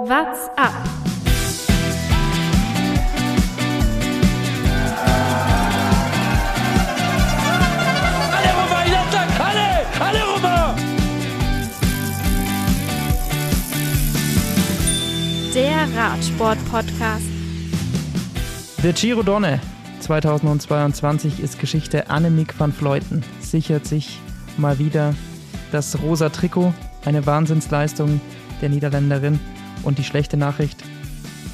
[0.00, 0.72] What's up?
[8.54, 10.76] Romain, il attaque Allez Allez Romain
[15.52, 17.26] Der Radsport-Podcast.
[18.84, 19.58] Der Giro Donne
[19.98, 22.08] 2022 ist Geschichte.
[22.08, 24.20] Annemiek van Vleuten sichert sich
[24.58, 25.16] mal wieder
[25.72, 26.72] das rosa Trikot.
[27.04, 28.20] Eine Wahnsinnsleistung
[28.62, 29.40] der Niederländerin.
[29.82, 30.82] Und die schlechte Nachricht,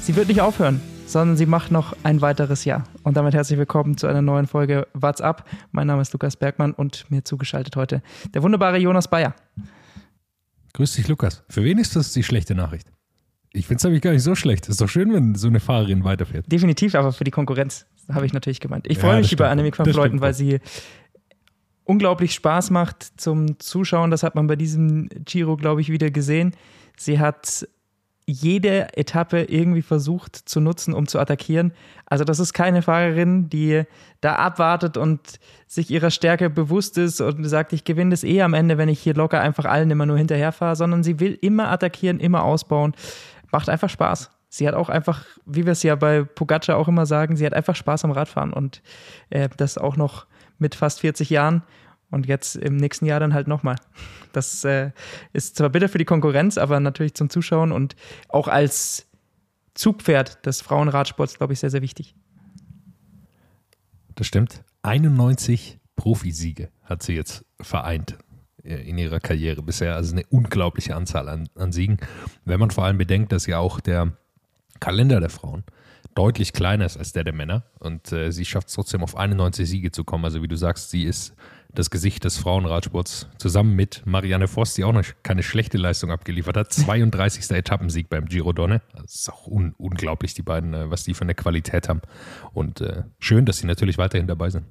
[0.01, 2.83] sie wird nicht aufhören, sondern sie macht noch ein weiteres Jahr.
[3.03, 5.47] Und damit herzlich willkommen zu einer neuen Folge What's Up.
[5.71, 8.01] Mein Name ist Lukas Bergmann und mir zugeschaltet heute
[8.33, 9.35] der wunderbare Jonas Bayer.
[10.73, 11.43] Grüß dich, Lukas.
[11.49, 12.91] Für wen ist das die schlechte Nachricht?
[13.53, 14.67] Ich finde es nämlich gar nicht so schlecht.
[14.67, 16.51] Ist doch schön, wenn so eine Fahrerin weiterfährt.
[16.51, 18.85] Definitiv, aber für die Konkurrenz habe ich natürlich gemeint.
[18.87, 20.59] Ich Ja, freue mich das über Annemiek van stimmt weil sie
[21.85, 24.11] unglaublich Spaß macht zum Zuschauen.
[24.11, 26.53] Das hat man bei diesem Giro, glaube ich, wieder gesehen.
[26.97, 27.65] Sie hat
[28.27, 31.73] jede Etappe irgendwie versucht zu nutzen, um zu attackieren.
[32.07, 33.83] Also das ist keine Fahrerin, die
[34.21, 38.55] da abwartet und sich ihrer Stärke bewusst ist und sagt, ich gewinne das eh am
[38.55, 42.19] Ende, wenn ich hier locker einfach allen immer nur hinterherfahre, sondern sie will immer attackieren,
[42.19, 42.95] immer ausbauen.
[43.51, 44.31] Macht einfach Spaß.
[44.49, 47.53] Sie hat auch einfach, wie wir es ja bei Pogacar auch immer sagen, sie hat
[47.53, 48.81] einfach Spaß am Radfahren und
[49.29, 50.25] äh, das auch noch
[50.57, 51.61] mit fast 40 Jahren
[52.15, 53.75] und jetzt im nächsten Jahr dann halt nochmal.
[54.31, 54.91] Das äh,
[55.33, 57.97] ist zwar bitter für die Konkurrenz, aber natürlich zum Zuschauen und
[58.29, 59.05] auch als
[59.73, 62.15] Zugpferd des Frauenradsports, glaube ich, sehr, sehr wichtig.
[64.15, 64.63] Das stimmt.
[64.83, 68.17] 91 Profisiege hat sie jetzt vereint
[68.63, 69.95] äh, in ihrer Karriere bisher.
[69.95, 71.97] Also eine unglaubliche Anzahl an, an Siegen.
[72.45, 74.13] Wenn man vor allem bedenkt, dass ja auch der
[74.79, 75.65] Kalender der Frauen
[76.15, 79.69] deutlich kleiner ist als der der Männer und äh, sie schafft es trotzdem auf 91
[79.69, 80.25] Siege zu kommen.
[80.25, 81.35] Also wie du sagst, sie ist
[81.73, 86.55] das Gesicht des Frauenradsports zusammen mit Marianne Voss, die auch noch keine schlechte Leistung abgeliefert
[86.55, 86.73] hat.
[86.73, 87.51] 32.
[87.51, 88.81] Etappensieg beim Giro Donne.
[88.95, 92.01] Das ist auch un unglaublich, die beiden, äh, was die für eine Qualität haben.
[92.53, 94.65] Und äh, schön, dass sie natürlich weiterhin dabei sind.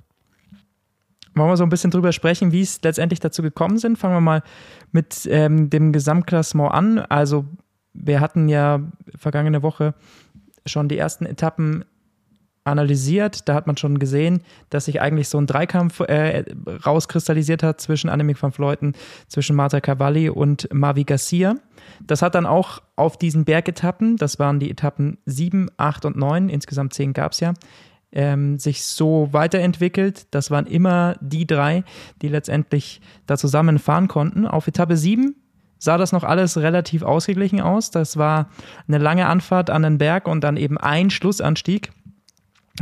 [1.35, 3.99] Wollen wir so ein bisschen drüber sprechen, wie es letztendlich dazu gekommen sind?
[3.99, 4.43] Fangen wir mal
[4.93, 6.99] mit ähm, dem Gesamtklassement an.
[7.01, 7.45] Also
[7.93, 8.81] wir hatten ja
[9.17, 9.95] vergangene Woche
[10.67, 11.85] schon die ersten Etappen
[12.65, 13.49] analysiert.
[13.49, 16.45] Da hat man schon gesehen, dass sich eigentlich so ein Dreikampf äh,
[16.85, 18.95] rauskristallisiert hat zwischen Annemiek van Vleuten,
[19.29, 21.57] zwischen Marta Cavalli und Mavi Garcia.
[22.07, 26.49] Das hat dann auch auf diesen Bergetappen, das waren die Etappen 7, 8 und 9,
[26.49, 27.53] insgesamt 10 gab es ja,
[28.13, 30.27] ähm, sich so weiterentwickelt.
[30.31, 31.85] Das waren immer die drei,
[32.23, 34.47] die letztendlich da zusammen fahren konnten.
[34.47, 35.35] Auf Etappe 7
[35.79, 37.91] sah das noch alles relativ ausgeglichen aus.
[37.91, 38.49] Das war
[38.89, 41.93] eine lange Anfahrt an den Berg und dann eben ein Schlussanstieg.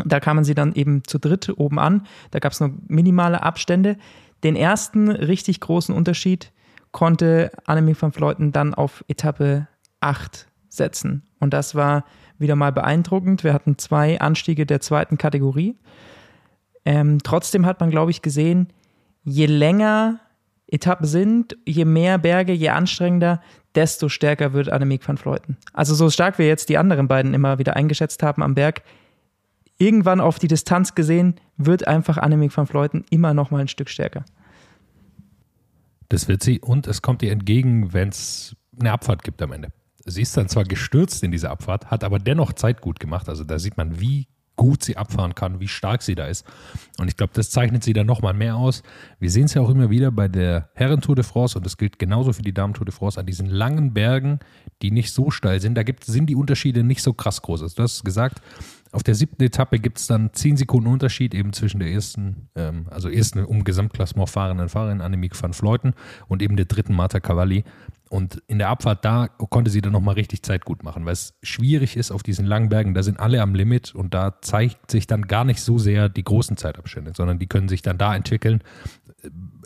[0.05, 2.07] Da kamen sie dann eben zu dritt oben an.
[2.31, 3.97] Da gab es nur minimale Abstände.
[4.43, 6.53] Den ersten richtig großen Unterschied
[6.93, 9.69] konnte Annemiek van Vleuten dann auf Etappe
[10.01, 11.23] 8 setzen.
[11.39, 12.05] Und das war
[12.39, 13.45] wieder mal beeindruckend.
[13.45, 15.77] Wir hatten zwei Anstiege der zweiten Kategorie.
[16.85, 18.69] Ähm, trotzdem hat man, glaube ich, gesehen,
[19.23, 20.21] je länger
[20.73, 23.41] Etappen sind, je mehr Berge, je anstrengender,
[23.75, 25.57] desto stärker wird Annemiek van Vleuten.
[25.73, 28.83] Also so stark wir jetzt die anderen beiden immer wieder eingeschätzt haben am Berg,
[29.79, 33.89] irgendwann auf die Distanz gesehen, wird einfach Annemiek van Vleuten immer noch mal ein Stück
[33.89, 34.25] stärker.
[36.09, 39.69] Das wird sie und es kommt ihr entgegen, wenn es eine Abfahrt gibt am Ende.
[40.05, 43.29] Sie ist dann zwar gestürzt in dieser Abfahrt, hat aber dennoch Zeit gut gemacht.
[43.29, 44.27] Also da sieht man, wie
[44.57, 46.45] gut sie abfahren kann, wie stark sie da ist.
[46.99, 48.83] Und ich glaube, das zeichnet sie dann nochmal mehr aus.
[49.19, 51.99] Wir sehen es ja auch immer wieder bei der Herren-Tour de France und das gilt
[51.99, 54.41] genauso für die Damen-Tour de France an diesen langen Bergen,
[54.83, 55.75] die nicht so steil sind.
[55.75, 57.63] Da gibt, sind die Unterschiede nicht so krass groß.
[57.63, 58.43] Also du hast gesagt,
[58.93, 62.87] auf der siebten Etappe gibt es dann 10 Sekunden Unterschied eben zwischen der ersten, ähm,
[62.91, 65.95] also ersten um Gesamtklassement fahrenden Fahrerin Annemiek van Vleuten
[66.29, 67.65] und eben der dritten Marta Cavalli.
[68.13, 71.33] Und in der Abfahrt da konnte sie dann nochmal richtig Zeit gut machen, weil es
[71.43, 75.07] schwierig ist auf diesen langen Bergen, da sind alle am Limit und da zeigt sich
[75.07, 78.63] dann gar nicht so sehr die großen Zeitabstände, sondern die können sich dann da entwickeln,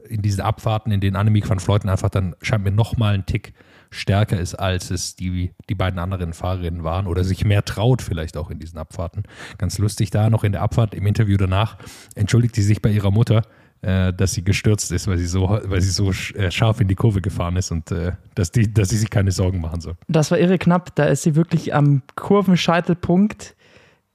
[0.09, 3.53] in diesen Abfahrten, in denen Annemiek van Vleuten einfach dann scheint mir nochmal einen Tick
[3.91, 8.37] stärker ist, als es die, die beiden anderen Fahrerinnen waren oder sich mehr traut vielleicht
[8.37, 9.25] auch in diesen Abfahrten.
[9.59, 11.79] Ganz lustig da noch in der Abfahrt im Interview danach
[12.15, 13.43] entschuldigt sie sich bei ihrer Mutter, äh,
[13.83, 17.21] dass sie gestürzt ist, weil sie so, weil sie so äh, scharf in die Kurve
[17.21, 19.95] gefahren ist und äh, dass, die, dass sie sich keine Sorgen machen soll.
[20.09, 20.95] Das war irre knapp.
[20.97, 23.55] Da ist sie wirklich am Kurvenscheitelpunkt,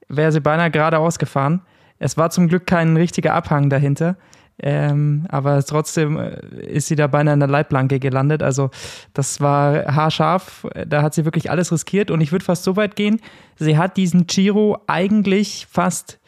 [0.09, 1.61] wäre sie beinahe geradeaus gefahren.
[1.99, 4.17] Es war zum Glück kein richtiger Abhang dahinter.
[4.63, 8.43] Ähm, aber trotzdem äh, ist sie da beinahe in der Leitplanke gelandet.
[8.43, 8.69] Also
[9.13, 10.67] das war haarscharf.
[10.87, 12.11] Da hat sie wirklich alles riskiert.
[12.11, 13.19] Und ich würde fast so weit gehen,
[13.57, 16.19] sie hat diesen Giro eigentlich fast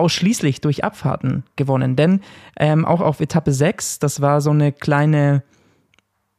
[0.00, 1.94] ausschließlich durch Abfahrten gewonnen.
[1.94, 2.20] Denn
[2.58, 5.42] ähm, auch auf Etappe 6, das war so eine kleine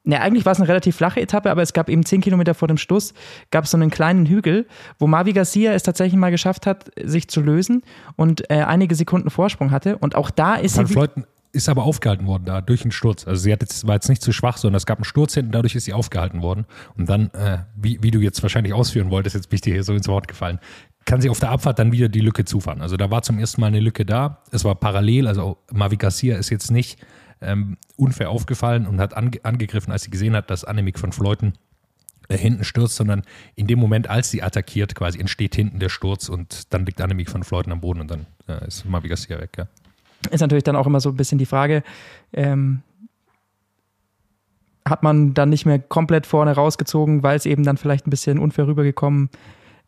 [0.04, 2.68] Ne, eigentlich war es eine relativ flache Etappe, aber es gab eben zehn Kilometer vor
[2.68, 3.14] dem Schluss,
[3.52, 4.66] gab es so einen kleinen Hügel,
[4.98, 7.84] wo Mavi Garcia es tatsächlich mal geschafft hat, sich zu lösen
[8.16, 10.00] und äh, einige Sekunden Vorsprung hatte.
[10.00, 10.94] Und auch da ist Van sie.
[10.94, 13.28] Fleuten ist aber aufgehalten worden da durch einen Sturz.
[13.28, 15.52] Also sie hat jetzt, war jetzt nicht zu schwach, sondern es gab einen Sturz hinten,
[15.52, 16.66] dadurch ist sie aufgehalten worden.
[16.98, 19.84] Und dann, äh, wie, wie du jetzt wahrscheinlich ausführen wolltest, jetzt bin ich dir hier
[19.84, 20.60] so ins Wort gefallen,
[21.06, 22.82] kann sie auf der Abfahrt dann wieder die Lücke zufahren.
[22.82, 24.42] Also da war zum ersten Mal eine Lücke da.
[24.52, 27.00] Es war parallel, also Mavi Garcia ist jetzt nicht
[27.42, 31.54] ähm, unfair aufgefallen und hat ange angegriffen, als sie gesehen hat, dass Annemiek von Fleuten
[32.30, 33.24] äh, hinten stürzt, sondern
[33.56, 37.30] in dem Moment, als sie attackiert, quasi entsteht hinten der Sturz und dann liegt Annemiek
[37.30, 39.58] von Fleuten am Boden und dann äh, ist Mavi Garcia weg.
[39.58, 39.68] Ja.
[40.30, 41.84] ist natürlich dann auch immer so ein bisschen die Frage,
[42.32, 42.84] ähm,
[44.86, 48.40] hat man dann nicht mehr komplett vorne rausgezogen, weil es eben dann vielleicht ein bisschen
[48.40, 49.30] unfair rübergekommen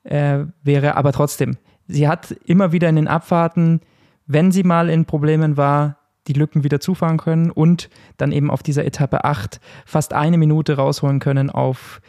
[0.03, 0.95] äh, wäre.
[0.95, 1.57] Aber trotzdem,
[1.87, 3.81] sie hat immer wieder in den Abfahrten,
[4.25, 5.97] wenn sie mal in Problemen war,
[6.27, 10.77] die Lücken wieder zufahren können und dann eben auf dieser Etappe 8 fast eine Minute
[10.77, 12.01] rausholen können auf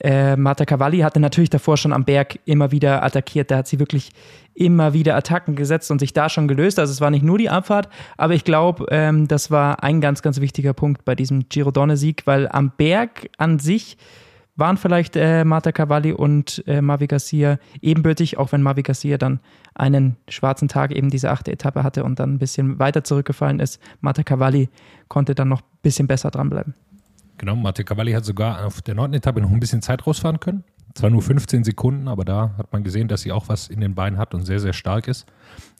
[0.00, 3.50] äh, Marta Cavalli hatte natürlich davor schon am Berg immer wieder attackiert.
[3.50, 4.10] Da hat sie wirklich
[4.54, 6.78] immer wieder Attacken gesetzt und sich da schon gelöst.
[6.78, 10.22] Also es war nicht nur die Abfahrt, aber ich glaube, ähm, das war ein ganz,
[10.22, 13.96] ganz wichtiger Punkt bei diesem Giro Donne-Sieg, weil am Berg an sich
[14.56, 19.40] waren vielleicht äh, Marta Cavalli und äh, Mavi Garcia ebenbürtig, auch wenn Mavi Garcia dann
[19.74, 23.80] einen schwarzen Tag eben diese achte Etappe hatte und dann ein bisschen weiter zurückgefallen ist.
[24.00, 24.68] Marta Cavalli
[25.08, 26.74] konnte dann noch ein bisschen besser dranbleiben.
[27.38, 30.64] Genau, Mate Cavalli hat sogar auf der neunten Etappe noch ein bisschen Zeit rausfahren können.
[30.94, 33.96] Zwar nur 15 Sekunden, aber da hat man gesehen, dass sie auch was in den
[33.96, 35.26] Beinen hat und sehr, sehr stark ist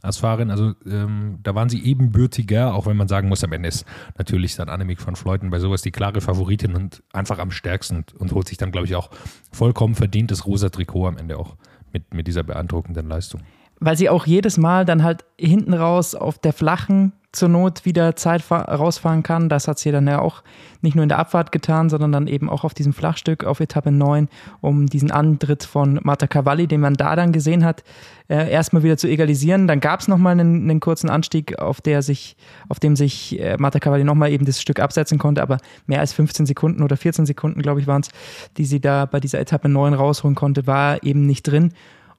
[0.03, 0.51] als Fahrerin.
[0.51, 3.85] Also ähm, da waren sie ebenbürtiger, auch wenn man sagen muss, am Ende ist
[4.19, 8.15] natürlich dann Annemiek von Fleuten bei sowas die klare Favoritin und einfach am stärksten und,
[8.15, 9.11] und holt sich dann, glaube ich, auch
[9.53, 11.57] vollkommen verdientes rosa Trikot am Ende auch
[11.93, 13.43] mit, mit dieser beeindruckenden Leistung.
[13.81, 18.17] Weil sie auch jedes Mal dann halt hinten raus auf der flachen zur Not wieder
[18.17, 19.49] Zeit rausfahren kann.
[19.49, 20.43] Das hat sie dann ja auch
[20.83, 23.91] nicht nur in der Abfahrt getan, sondern dann eben auch auf diesem Flachstück auf Etappe
[23.91, 24.29] 9,
[24.61, 27.83] um diesen Antritt von Marta Cavalli, den man da dann gesehen hat,
[28.29, 29.67] äh, erstmal wieder zu egalisieren.
[29.67, 32.37] Dann gab es nochmal einen, einen kurzen Anstieg, auf, der sich,
[32.69, 36.13] auf dem sich äh, Marta Cavalli nochmal eben das Stück absetzen konnte, aber mehr als
[36.13, 38.11] 15 Sekunden oder 14 Sekunden, glaube ich, waren es,
[38.57, 41.73] die sie da bei dieser Etappe 9 rausholen konnte, war eben nicht drin.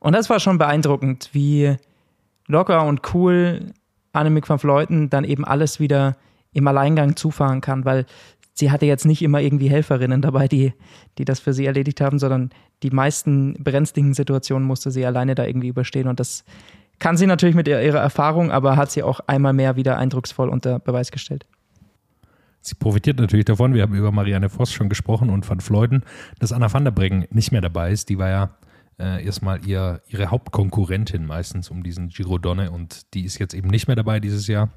[0.05, 1.77] Und das war schon beeindruckend, wie
[2.45, 3.73] locker und cool
[4.13, 6.15] Annemiek van Vleuten dann eben alles wieder
[6.53, 8.05] im Alleingang zufahren kann, weil
[8.53, 10.73] sie hatte jetzt nicht immer irgendwie Helferinnen dabei, die,
[11.17, 12.51] die das für sie erledigt haben, sondern
[12.83, 16.07] die meisten brenzligen Situationen musste sie alleine da irgendwie überstehen.
[16.07, 16.45] Und das
[16.99, 20.77] kann sie natürlich mit ihrer Erfahrung, aber hat sie auch einmal mehr wieder eindrucksvoll unter
[20.77, 21.47] Beweis gestellt.
[22.61, 26.03] Sie profitiert natürlich davon, wir haben über Marianne Voss schon gesprochen und Van Fleuten,
[26.37, 28.09] dass Anna van der Breggen nicht mehr dabei ist.
[28.09, 28.51] Die war ja
[28.99, 33.69] äh, erstmal ihr, ihre Hauptkonkurrentin meistens um diesen Giro Donne und die ist jetzt eben
[33.69, 34.69] nicht mehr dabei dieses Jahr.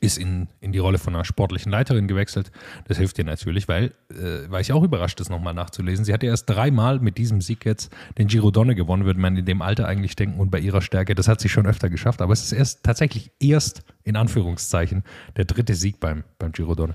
[0.00, 2.52] Ist in, in die Rolle von einer sportlichen Leiterin gewechselt.
[2.86, 6.04] Das hilft ihr natürlich, weil, äh, war ich auch überrascht, das nochmal nachzulesen.
[6.04, 9.36] Sie hat ja erst dreimal mit diesem Sieg jetzt den Giro Donne gewonnen, würde man
[9.36, 11.16] in dem Alter eigentlich denken und bei ihrer Stärke.
[11.16, 15.02] Das hat sie schon öfter geschafft, aber es ist erst tatsächlich erst in Anführungszeichen
[15.36, 16.94] der dritte Sieg beim, beim Giro Donne.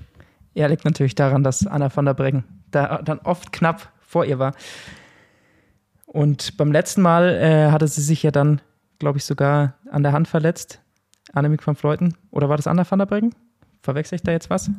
[0.54, 4.38] Ja, liegt natürlich daran, dass Anna van der Breggen da dann oft knapp vor ihr
[4.38, 4.54] war.
[6.14, 8.60] Und beim letzten Mal äh, hatte sie sich ja dann,
[9.00, 10.80] glaube ich, sogar an der Hand verletzt.
[11.32, 12.14] Annemiek van Fleuten.
[12.30, 13.34] Oder war das Anna van der Breggen?
[13.82, 14.70] Verwechsel ich da jetzt was?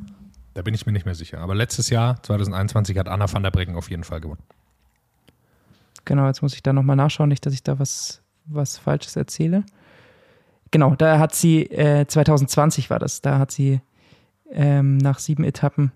[0.53, 1.39] Da bin ich mir nicht mehr sicher.
[1.39, 4.41] Aber letztes Jahr, 2021, hat Anna van der Breggen auf jeden Fall gewonnen.
[6.05, 9.65] Genau, jetzt muss ich da nochmal nachschauen, nicht, dass ich da was, was Falsches erzähle.
[10.71, 13.81] Genau, da hat sie, äh, 2020 war das, da hat sie
[14.49, 15.91] ähm, nach sieben Etappen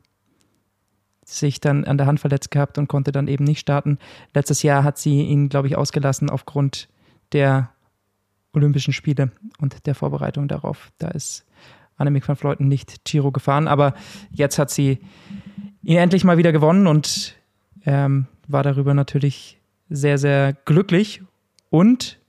[1.30, 4.00] sich dann an der Hand verletzt gehabt und konnte dann eben nicht starten.
[4.34, 6.90] Letztes Jahr hat sie ihn, glaube ich, ausgelassen aufgrund
[7.32, 7.70] der
[8.54, 10.92] Olympischen Spiele und der Vorbereitung darauf.
[10.98, 11.46] Da ist
[11.98, 13.94] Annemiek van Fleuten nicht Giro gefahren, aber
[14.32, 15.00] jetzt hat sie
[15.84, 17.36] ihn endlich mal wieder gewonnen und
[17.86, 19.60] ähm, war darüber natürlich
[19.90, 21.22] sehr, sehr glücklich.
[21.70, 22.20] Und,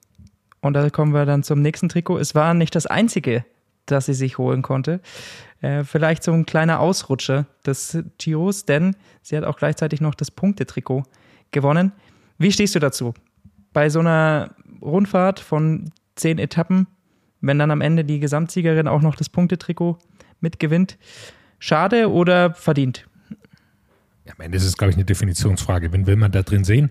[0.61, 3.45] und da kommen wir dann zum nächsten Trikot, es war nicht das einzige,
[3.87, 5.00] das sie sich holen konnte.
[5.60, 10.30] Äh, vielleicht so ein kleiner Ausrutscher des Giros, denn sie hat auch gleichzeitig noch das
[10.30, 11.04] Punktetrikot
[11.50, 11.92] gewonnen.
[12.38, 13.14] Wie stehst du dazu?
[13.72, 16.87] Bei so einer Rundfahrt von zehn Etappen,
[17.40, 19.99] wenn dann am Ende die Gesamtsiegerin auch noch das Punktetrikot
[20.40, 20.99] mitgewinnt,
[21.58, 23.06] schade oder verdient?
[24.30, 25.92] Am Ende ist es, glaube ich, eine Definitionsfrage.
[25.92, 26.90] Wen will man da drin sehen?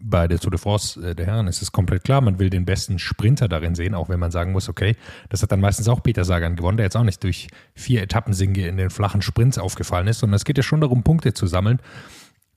[0.00, 2.64] Bei der Tour de France äh, der Herren ist es komplett klar, man will den
[2.64, 4.96] besten Sprinter darin sehen, auch wenn man sagen muss, okay,
[5.28, 8.66] das hat dann meistens auch Peter Sagan gewonnen, der jetzt auch nicht durch vier Etappensinge
[8.66, 11.80] in den flachen Sprints aufgefallen ist, sondern es geht ja schon darum, Punkte zu sammeln.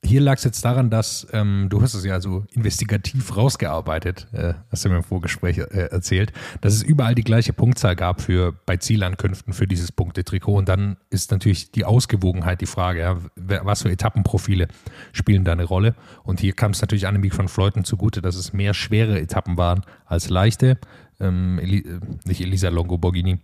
[0.04, 4.54] Hier lag es jetzt daran, dass ähm, du hast es ja so investigativ rausgearbeitet, äh,
[4.72, 8.54] hast du mir im Vorgespräch äh, erzählt, dass es überall die gleiche Punktzahl gab für
[8.66, 10.56] bei Zielankünften für dieses Punktetrikot.
[10.56, 14.68] Und dann ist natürlich die Ausgewogenheit die Frage, ja, was für Etappenprofile
[15.14, 15.96] spielen da eine Rolle.
[16.24, 19.84] Und hier kam es natürlich Annemiek von Fleuten zugute, dass es mehr schwere Etappen waren
[20.06, 20.78] als leichte.
[21.20, 23.40] Ähm, Eli äh, nicht Elisa Longo Borghini.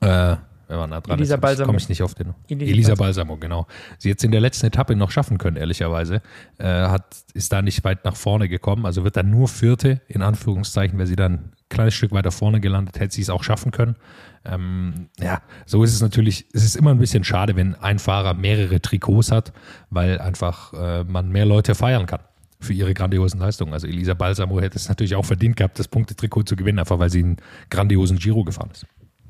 [0.00, 0.36] Äh,
[0.68, 1.66] wenn man nah dran Elisa ist, Balsamo.
[1.66, 2.34] komme ich nicht auf den.
[2.48, 3.66] Elisa Elisa, Balsamo, genau.
[3.98, 6.20] Sie jetzt in der letzten Etappe noch schaffen können, ehrlicherweise.
[6.58, 10.22] Äh, hat, ist da nicht weit nach vorne gekommen, also wird dann nur Vierte, in
[10.22, 13.72] Anführungszeichen, wäre sie dann ein kleines Stück weiter vorne gelandet, hätte sie es auch schaffen
[13.72, 13.96] können.
[14.44, 18.34] Ähm, ja, so ist es natürlich, es ist immer ein bisschen schade, wenn ein Fahrer
[18.34, 19.52] mehrere Trikots hat,
[19.90, 22.20] weil einfach äh, man mehr Leute feiern kann
[22.60, 23.72] für ihre grandiosen Leistungen.
[23.72, 27.10] Also Elisa Balsamo hätte es natürlich auch verdient gehabt, das Punktetrikot zu gewinnen, einfach weil
[27.10, 27.36] sie einen
[27.70, 28.86] grandiosen Giro gefahren ist.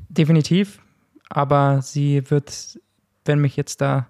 [0.08, 0.80] Definitiv.
[1.28, 2.78] Aber sie wird,
[3.24, 4.06] wenn mich jetzt da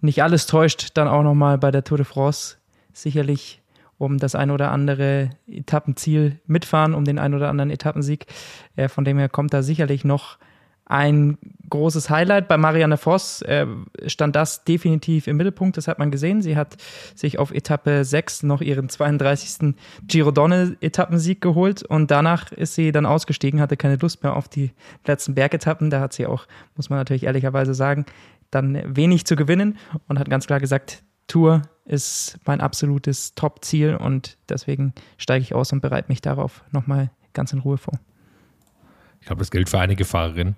[0.00, 2.56] nicht alles täuscht, dann auch nochmal bei der Tour de France
[2.92, 3.60] sicherlich
[3.98, 8.26] um das ein oder andere Etappenziel mitfahren, um den ein oder anderen Etappensieg.
[8.74, 10.38] Äh, von dem her kommt da sicherlich noch
[10.90, 11.38] ein
[11.70, 12.48] großes Highlight.
[12.48, 13.66] Bei Marianne Voss äh,
[14.06, 16.42] stand das definitiv im Mittelpunkt, das hat man gesehen.
[16.42, 16.76] Sie hat
[17.14, 19.74] sich auf Etappe 6 noch ihren 32.
[20.06, 24.48] Giro Donne Etappensieg geholt und danach ist sie dann ausgestiegen, hatte keine Lust mehr auf
[24.48, 24.72] die
[25.06, 25.90] letzten Bergetappen.
[25.90, 28.04] Da hat sie auch, muss man natürlich ehrlicherweise sagen,
[28.50, 29.78] dann wenig zu gewinnen
[30.08, 35.72] und hat ganz klar gesagt, Tour ist mein absolutes Top-Ziel und deswegen steige ich aus
[35.72, 37.94] und bereite mich darauf nochmal ganz in Ruhe vor.
[39.20, 40.56] Ich glaube, das gilt für einige Fahrerinnen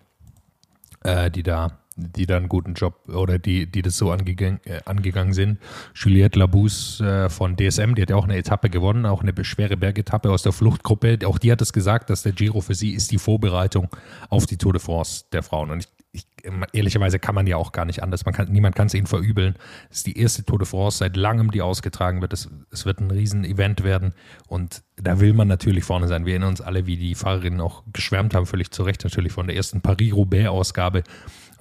[1.04, 4.80] äh, die da die da einen guten Job oder die, die das so angegangen, äh,
[4.84, 5.58] angegangen sind.
[5.94, 9.76] Juliette Labous äh, von DSM, die hat ja auch eine Etappe gewonnen, auch eine schwere
[9.76, 11.18] Bergetappe aus der Fluchtgruppe.
[11.26, 13.88] Auch die hat es gesagt, dass der Giro für sie ist die Vorbereitung
[14.28, 15.70] auf die Tour de France der Frauen.
[15.70, 16.26] Und ich, ich,
[16.72, 18.26] ehrlicherweise kann man ja auch gar nicht anders.
[18.26, 19.54] Man kann, niemand kann es ihnen verübeln.
[19.90, 22.34] Es ist die erste Tour de France seit langem, die ausgetragen wird.
[22.34, 24.12] Es, es wird ein Riesen-Event werden
[24.46, 26.26] und da will man natürlich vorne sein.
[26.26, 29.46] Wir erinnern uns alle, wie die Fahrerinnen auch geschwärmt haben, völlig zu Recht natürlich von
[29.46, 31.02] der ersten Paris-Roubaix-Ausgabe.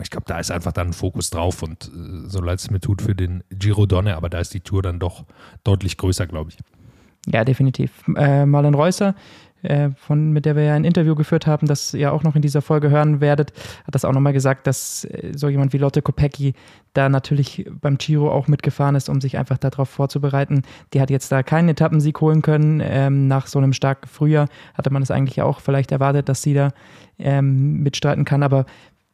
[0.02, 2.82] Ich glaube, da ist einfach dann ein Fokus drauf und äh, so leid es mir
[2.82, 5.26] tut für den Giro Donne, aber da ist die Tour dann doch
[5.64, 6.58] deutlich größer, glaube ich.
[7.28, 7.92] Ja, definitiv.
[8.16, 9.16] Äh, Marlen Reusser,
[9.64, 12.42] äh, von, mit der wir ja ein Interview geführt haben, das ihr auch noch in
[12.42, 13.54] dieser Folge hören werdet,
[13.86, 16.54] hat das auch nochmal gesagt, dass äh, so jemand wie Lotte Kopecki
[16.94, 20.64] da natürlich beim Giro auch mitgefahren ist, um sich einfach darauf vorzubereiten.
[20.94, 22.82] Die hat jetzt da keinen Etappensieg holen können.
[22.84, 26.54] Ähm, nach so einem starken Frühjahr hatte man es eigentlich auch vielleicht erwartet, dass sie
[26.54, 26.72] da
[27.20, 28.66] ähm, mitstreiten kann, aber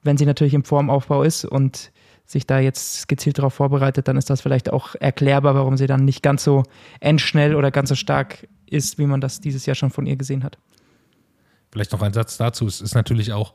[0.04, 1.92] wenn sie natürlich im Formaufbau ist und
[2.26, 6.04] sich da jetzt gezielt darauf vorbereitet, dann ist das vielleicht auch erklärbar, warum sie dann
[6.04, 6.64] nicht ganz so
[7.00, 10.44] endschnell oder ganz so stark ist, wie man das dieses Jahr schon von ihr gesehen
[10.44, 10.58] hat.
[11.72, 12.66] Vielleicht noch ein Satz dazu.
[12.66, 13.54] Es ist natürlich auch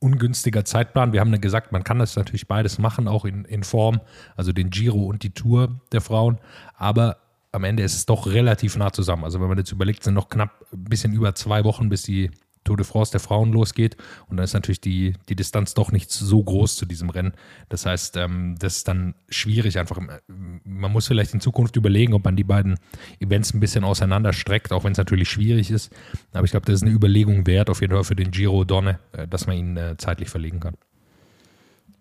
[0.00, 1.12] ungünstiger Zeitplan.
[1.12, 4.00] Wir haben ja gesagt, man kann das natürlich beides machen, auch in, in Form,
[4.36, 6.38] also den Giro und die Tour der Frauen.
[6.74, 7.18] Aber
[7.52, 9.24] am Ende ist es doch relativ nah zusammen.
[9.24, 12.30] Also wenn man jetzt überlegt, sind noch knapp ein bisschen über zwei Wochen, bis die
[12.68, 13.96] Tour de France der Frauen losgeht.
[14.28, 17.32] Und dann ist natürlich die, die Distanz doch nicht so groß zu diesem Rennen.
[17.70, 19.98] Das heißt, ähm, das ist dann schwierig einfach.
[20.28, 22.78] Man muss vielleicht in Zukunft überlegen, ob man die beiden
[23.20, 25.90] Events ein bisschen auseinander streckt, auch wenn es natürlich schwierig ist.
[26.32, 28.98] Aber ich glaube, das ist eine Überlegung wert, auf jeden Fall für den Giro Donne,
[29.12, 30.74] äh, dass man ihn äh, zeitlich verlegen kann.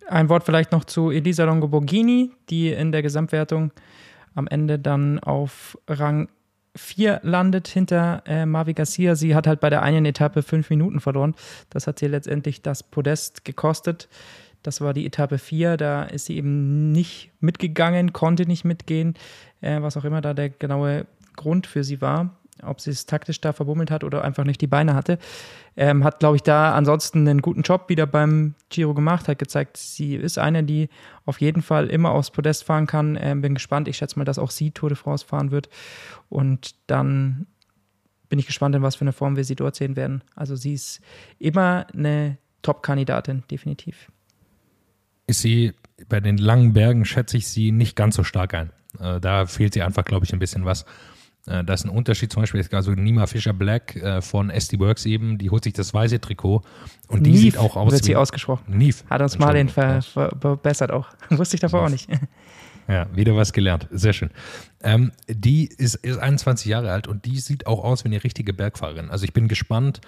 [0.10, 3.72] Ein Wort vielleicht noch zu Elisa Longo Borghini, die in der Gesamtwertung
[4.36, 6.30] am Ende dann auf Rang
[6.78, 9.16] 4 landet hinter äh, Mavi Garcia.
[9.16, 11.36] Sie hat halt bei der einen Etappe fünf Minuten verloren.
[11.70, 14.08] Das hat sie letztendlich das Podest gekostet.
[14.64, 15.78] Das war die Etappe 4.
[15.78, 19.16] Da ist sie eben nicht mitgegangen, konnte nicht mitgehen,
[19.62, 21.06] äh, was auch immer da der genaue
[21.36, 24.68] Grund für sie war ob sie es taktisch da verbummelt hat oder einfach nicht die
[24.68, 25.18] Beine hatte.
[25.76, 29.78] Ähm, hat, glaube ich, da ansonsten einen guten Job wieder beim Giro gemacht, hat gezeigt,
[29.78, 30.90] sie ist eine, die
[31.26, 33.18] auf jeden Fall immer aufs Podest fahren kann.
[33.22, 33.88] Ähm, bin gespannt.
[33.88, 35.70] Ich schätze mal, dass auch sie Tour de France fahren wird.
[36.30, 37.48] Und dann
[38.30, 40.24] bin ich gespannt, in was für eine Form wir sie dort sehen werden.
[40.36, 41.02] Also sie ist
[41.40, 44.12] immer eine Top-Kandidatin, definitiv.
[45.28, 45.74] Ist sie
[46.10, 48.72] bei den langen Bergen, schätze ich sie nicht ganz so stark ein.
[49.00, 50.86] Äh, da fehlt sie einfach, glaube ich, ein bisschen was.
[51.48, 55.06] Äh, da ist ein Unterschied, zum Beispiel also Nima Fischer Black äh, von SD Works
[55.06, 56.62] eben, die holt sich das weiße Trikot
[57.08, 58.78] und die Neve sieht auch aus wird sie ausgesprochen.
[58.78, 59.04] Neve.
[59.10, 61.08] Hat uns Marlin ver, ver, verbessert auch.
[61.30, 62.10] Wusste ich davor auch nicht.
[62.90, 63.88] Ja, wieder was gelernt.
[63.92, 64.30] Sehr schön.
[64.82, 68.54] Ähm, die ist, ist 21 Jahre alt und die sieht auch aus wie eine richtige
[68.54, 69.12] Bergfahrerin.
[69.12, 70.00] Also ich bin gespannt,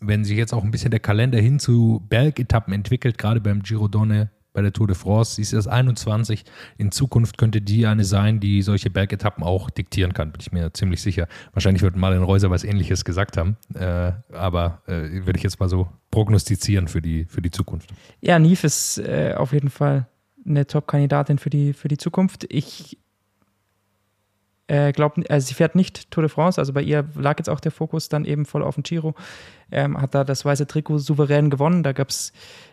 [0.00, 3.88] wenn sich jetzt auch ein bisschen der Kalender hin zu Bergetappen entwickelt, gerade beim Giro
[3.88, 5.34] Donne bei der Tour de France.
[5.34, 6.44] Sie ist erst 21.
[6.78, 10.72] In Zukunft könnte die eine sein, die solche Bergetappen auch diktieren kann, bin ich mir
[10.72, 11.28] ziemlich sicher.
[11.52, 15.68] Wahrscheinlich wird Marlon Reuser was ähnliches gesagt haben, äh, aber äh, würde ich jetzt mal
[15.68, 17.90] so prognostizieren für die, für die Zukunft.
[18.22, 20.08] Ja, Neve ist äh, auf jeden Fall
[20.46, 22.46] eine Top-Kandidatin für die, für die Zukunft.
[22.48, 22.98] Ich
[24.68, 27.60] äh, glaubt, also sie fährt nicht Tour de France, also bei ihr lag jetzt auch
[27.60, 29.14] der Fokus dann eben voll auf dem Giro,
[29.70, 32.32] ähm, hat da das weiße Trikot souverän gewonnen, da gab es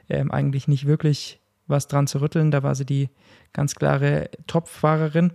[0.09, 3.09] ähm, eigentlich nicht wirklich was dran zu rütteln, da war sie die
[3.53, 5.33] ganz klare Top-Fahrerin.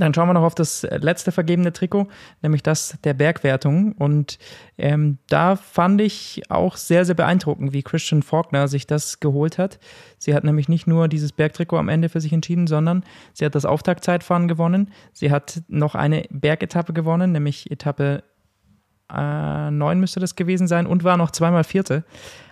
[0.00, 2.08] Dann schauen wir noch auf das letzte vergebene Trikot,
[2.40, 3.92] nämlich das der Bergwertung.
[3.92, 4.38] Und
[4.78, 9.78] ähm, da fand ich auch sehr, sehr beeindruckend, wie Christian Faulkner sich das geholt hat.
[10.18, 13.54] Sie hat nämlich nicht nur dieses Bergtrikot am Ende für sich entschieden, sondern sie hat
[13.54, 14.90] das Auftaktzeitfahren gewonnen.
[15.12, 18.22] Sie hat noch eine Bergetappe gewonnen, nämlich Etappe
[19.14, 22.04] äh, 9 müsste das gewesen sein und war noch zweimal Vierte.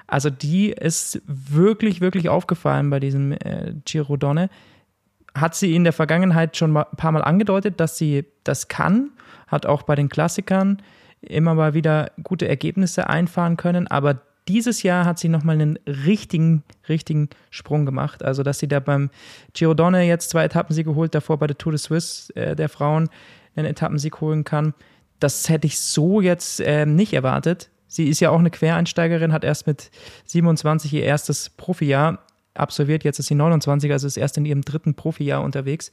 [0.06, 4.48] Also die ist wirklich, wirklich aufgefallen bei diesem äh, Giro Donne
[5.34, 9.10] hat sie in der Vergangenheit schon ein paar Mal angedeutet, dass sie das kann,
[9.46, 10.82] hat auch bei den Klassikern
[11.20, 16.62] immer mal wieder gute Ergebnisse einfahren können, aber dieses Jahr hat sie nochmal einen richtigen,
[16.88, 18.22] richtigen Sprung gemacht.
[18.24, 19.10] Also, dass sie da beim
[19.52, 23.10] Giro Donne jetzt zwei Etappensieg geholt, davor bei der Tour de Suisse äh, der Frauen
[23.56, 24.72] einen Etappensieg holen kann,
[25.20, 27.70] das hätte ich so jetzt äh, nicht erwartet.
[27.86, 29.90] Sie ist ja auch eine Quereinsteigerin, hat erst mit
[30.26, 32.18] 27 ihr erstes Profijahr
[32.54, 33.04] absolviert.
[33.04, 35.90] Jetzt ist sie 29, also ist erst in ihrem dritten Profijahr unterwegs.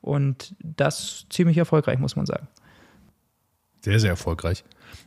[0.00, 2.48] Und das ziemlich erfolgreich, muss man sagen.
[3.80, 4.64] Sehr, sehr erfolgreich.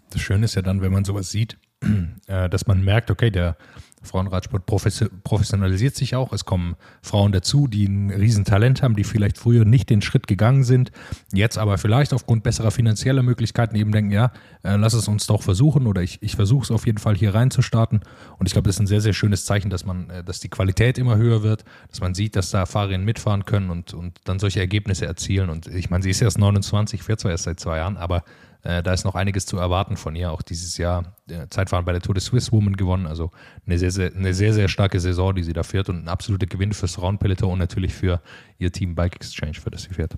[0.09, 1.57] Das Schöne ist ja dann, wenn man sowas sieht,
[2.27, 3.57] äh, dass man merkt, okay, der
[4.05, 6.31] Frauenradsport professionalisiert sich auch.
[6.33, 10.63] Es kommen Frauen dazu, die ein Riesentalent haben, die vielleicht früher nicht den Schritt gegangen
[10.63, 10.91] sind,
[11.33, 14.31] jetzt aber vielleicht aufgrund besserer finanzieller Möglichkeiten eben denken, ja,
[14.63, 17.33] äh, lass es uns doch versuchen oder ich, ich versuche es auf jeden Fall hier
[17.33, 18.01] reinzustarten.
[18.37, 20.49] Und ich glaube, das ist ein sehr, sehr schönes Zeichen, dass man, äh, dass die
[20.49, 24.39] Qualität immer höher wird, dass man sieht, dass da Fahrerinnen mitfahren können und, und dann
[24.39, 25.49] solche Ergebnisse erzielen.
[25.49, 28.23] Und ich meine, sie ist erst 29, fährt zwar erst seit zwei Jahren, aber
[28.65, 30.31] äh, da ist noch einiges zu erwarten von ihr.
[30.31, 33.05] Auch dieses Jahr äh, Zeitfahren bei der Tour de Swiss Woman gewonnen.
[33.05, 33.29] Also
[33.65, 36.47] eine sehr, sehr, eine sehr, sehr starke Saison, die sie da fährt und ein absoluter
[36.47, 38.21] Gewinn fürs Roundpeloton und natürlich für
[38.57, 40.15] ihr Team Bike Exchange, für das sie fährt.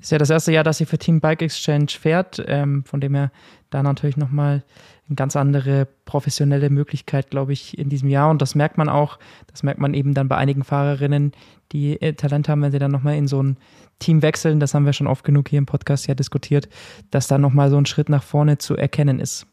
[0.00, 3.14] Ist ja das erste Jahr, dass sie für Team Bike Exchange fährt, ähm, von dem
[3.14, 3.30] her
[3.68, 4.64] da natürlich nochmal
[5.10, 8.30] eine ganz andere professionelle Möglichkeit, glaube ich, in diesem Jahr.
[8.30, 11.32] Und das merkt man auch, das merkt man eben dann bei einigen Fahrerinnen,
[11.72, 13.56] die äh, Talent haben, wenn sie dann nochmal in so ein
[13.98, 14.60] Team wechseln.
[14.60, 16.68] Das haben wir schon oft genug hier im Podcast ja diskutiert,
[17.10, 19.46] dass da nochmal so ein Schritt nach vorne zu erkennen ist.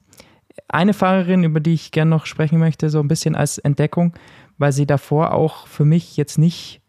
[0.67, 4.13] Eine Fahrerin, über die ich gerne noch sprechen möchte, so ein bisschen als Entdeckung,
[4.59, 6.81] weil sie davor auch für mich jetzt nicht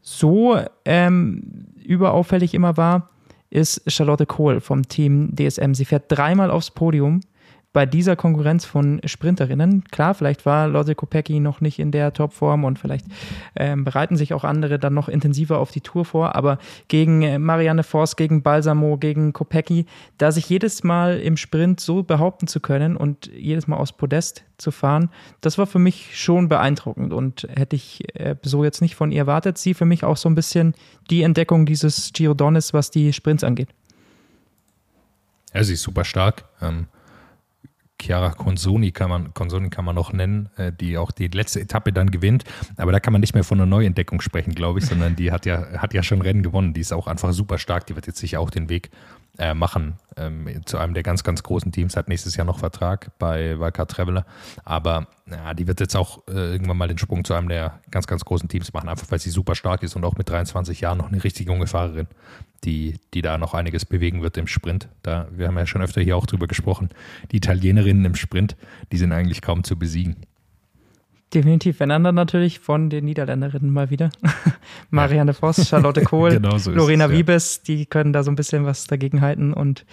[0.00, 3.10] so ähm, überauffällig immer war,
[3.50, 5.74] ist Charlotte Kohl vom Team DSM.
[5.74, 7.20] Sie fährt dreimal aufs Podium
[7.72, 9.84] bei dieser Konkurrenz von Sprinterinnen.
[9.84, 13.06] Klar, vielleicht war Lotte Kopecki noch nicht in der Topform und vielleicht
[13.56, 17.38] ähm, bereiten sich auch andere dann noch intensiver auf die Tour vor, aber gegen äh,
[17.38, 19.84] Marianne Voss, gegen Balsamo, gegen Kopecki,
[20.16, 24.44] da sich jedes Mal im Sprint so behaupten zu können und jedes Mal aufs Podest
[24.56, 25.10] zu fahren,
[25.42, 29.18] das war für mich schon beeindruckend und hätte ich äh, so jetzt nicht von ihr
[29.18, 29.58] erwartet.
[29.58, 30.74] Sie für mich auch so ein bisschen
[31.10, 33.68] die Entdeckung dieses Giro Donis, was die Sprints angeht.
[35.52, 36.44] Ja, sie ist super stark.
[36.62, 36.86] Ähm
[38.00, 41.92] Chiara Consoni kann man, Consoni kann man noch nennen, äh, die auch die letzte Etappe
[41.92, 42.44] dann gewinnt.
[42.76, 45.46] Aber da kann man nicht mehr von einer Neuentdeckung sprechen, glaube ich, sondern die hat
[45.46, 46.74] ja, hat ja schon Rennen gewonnen.
[46.74, 47.86] Die ist auch einfach super stark.
[47.86, 48.90] Die wird jetzt sicher auch den Weg
[49.38, 51.96] äh, machen ähm, zu einem der ganz, ganz großen Teams.
[51.96, 54.26] Hat nächstes Jahr noch Vertrag bei Wildcard Traveler.
[54.64, 58.06] Aber ja, die wird jetzt auch äh, irgendwann mal den Sprung zu einem der ganz,
[58.06, 60.98] ganz großen Teams machen, einfach weil sie super stark ist und auch mit 23 Jahren
[60.98, 62.08] noch eine richtig junge Fahrerin
[62.64, 64.88] die, die da noch einiges bewegen wird im Sprint.
[65.02, 66.90] Da, wir haben ja schon öfter hier auch drüber gesprochen.
[67.30, 68.56] Die Italienerinnen im Sprint,
[68.92, 70.16] die sind eigentlich kaum zu besiegen.
[71.34, 71.80] Definitiv.
[71.80, 74.08] Wenn dann natürlich von den Niederländerinnen mal wieder.
[74.90, 77.16] Marianne Voss, Charlotte Kohl, genau so Lorena es, ja.
[77.18, 79.52] Wiebes, die können da so ein bisschen was dagegen halten.
[79.52, 79.84] Und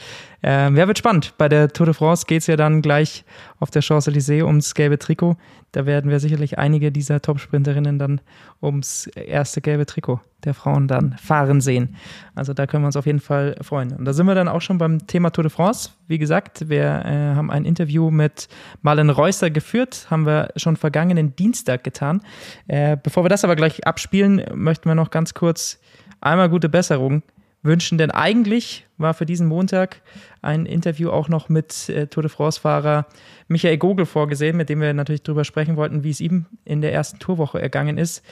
[0.43, 1.33] äh, ja, wird spannend.
[1.37, 3.25] Bei der Tour de France geht es ja dann gleich
[3.59, 5.35] auf der Champs-Élysées ums gelbe Trikot.
[5.75, 8.21] Da werden wir sicherlich einige dieser Top-Sprinterinnen dann
[8.61, 11.97] ums erste gelbe Trikot der Frauen dann fahren sehen.
[12.33, 13.91] Also da können wir uns auf jeden Fall freuen.
[13.91, 15.89] Und da sind wir dann auch schon beim Thema Tour de France.
[16.07, 18.47] Wie gesagt, wir äh, haben ein Interview mit
[18.83, 22.21] Marlen Reusser geführt, haben wir schon vergangenen Dienstag getan.
[22.67, 25.81] Äh, bevor wir das aber gleich abspielen, möchten wir noch ganz kurz
[26.21, 27.21] einmal gute Besserung
[27.65, 30.01] wünschen, denn eigentlich war für diesen Montag
[30.41, 33.07] ein Interview auch noch mit äh, Tour de France-Fahrer
[33.47, 36.93] Michael Gogel vorgesehen, mit dem wir natürlich darüber sprechen wollten, wie es ihm in der
[36.93, 38.23] ersten Tourwoche ergangen ist.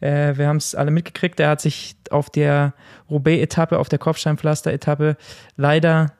[0.00, 2.74] Äh, wir haben es alle mitgekriegt, er hat sich auf der
[3.10, 5.16] Roubaix-Etappe, auf der Kopfsteinpflaster-Etappe
[5.56, 6.12] leider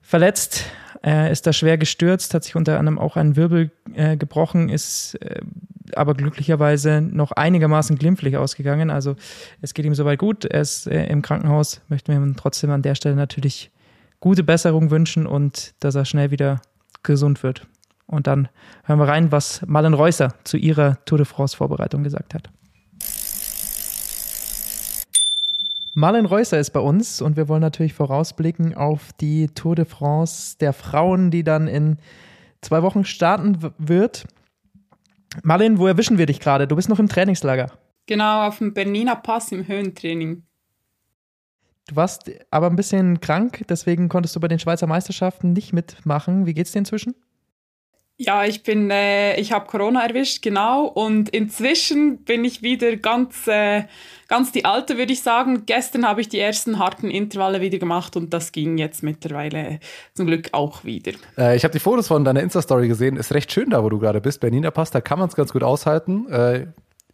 [0.00, 0.66] verletzt,
[1.04, 5.14] äh, ist da schwer gestürzt, hat sich unter anderem auch einen Wirbel äh, gebrochen, ist
[5.22, 5.40] äh,
[5.94, 8.90] aber glücklicherweise noch einigermaßen glimpflich ausgegangen.
[8.90, 9.16] Also
[9.60, 10.44] es geht ihm soweit gut.
[10.44, 11.80] Er ist äh, im Krankenhaus.
[11.88, 13.70] Möchten wir ihm trotzdem an der Stelle natürlich
[14.20, 16.60] gute Besserung wünschen und dass er schnell wieder
[17.02, 17.66] gesund wird.
[18.06, 18.48] Und dann
[18.84, 22.50] hören wir rein, was Malen Reusser zu ihrer Tour de France Vorbereitung gesagt hat.
[25.98, 30.58] Marlen Reusser ist bei uns und wir wollen natürlich vorausblicken auf die Tour de France
[30.58, 31.96] der Frauen, die dann in
[32.60, 34.26] zwei Wochen starten wird.
[35.42, 36.68] Marlen, wo erwischen wir dich gerade?
[36.68, 37.72] Du bist noch im Trainingslager.
[38.04, 40.42] Genau, auf dem Berniner Pass im Höhentraining.
[41.88, 46.44] Du warst aber ein bisschen krank, deswegen konntest du bei den Schweizer Meisterschaften nicht mitmachen.
[46.44, 47.14] Wie geht's dir inzwischen?
[48.18, 50.86] Ja, ich bin, äh, ich habe Corona erwischt, genau.
[50.86, 53.84] Und inzwischen bin ich wieder ganz, äh,
[54.26, 55.64] ganz die alte, würde ich sagen.
[55.66, 59.80] Gestern habe ich die ersten harten Intervalle wieder gemacht und das ging jetzt mittlerweile
[60.14, 61.12] zum Glück auch wieder.
[61.36, 63.16] Äh, ich habe die Fotos von deiner Insta-Story gesehen.
[63.16, 64.40] Ist recht schön da, wo du gerade bist.
[64.40, 66.26] Berliner Pass, da kann man es ganz gut aushalten.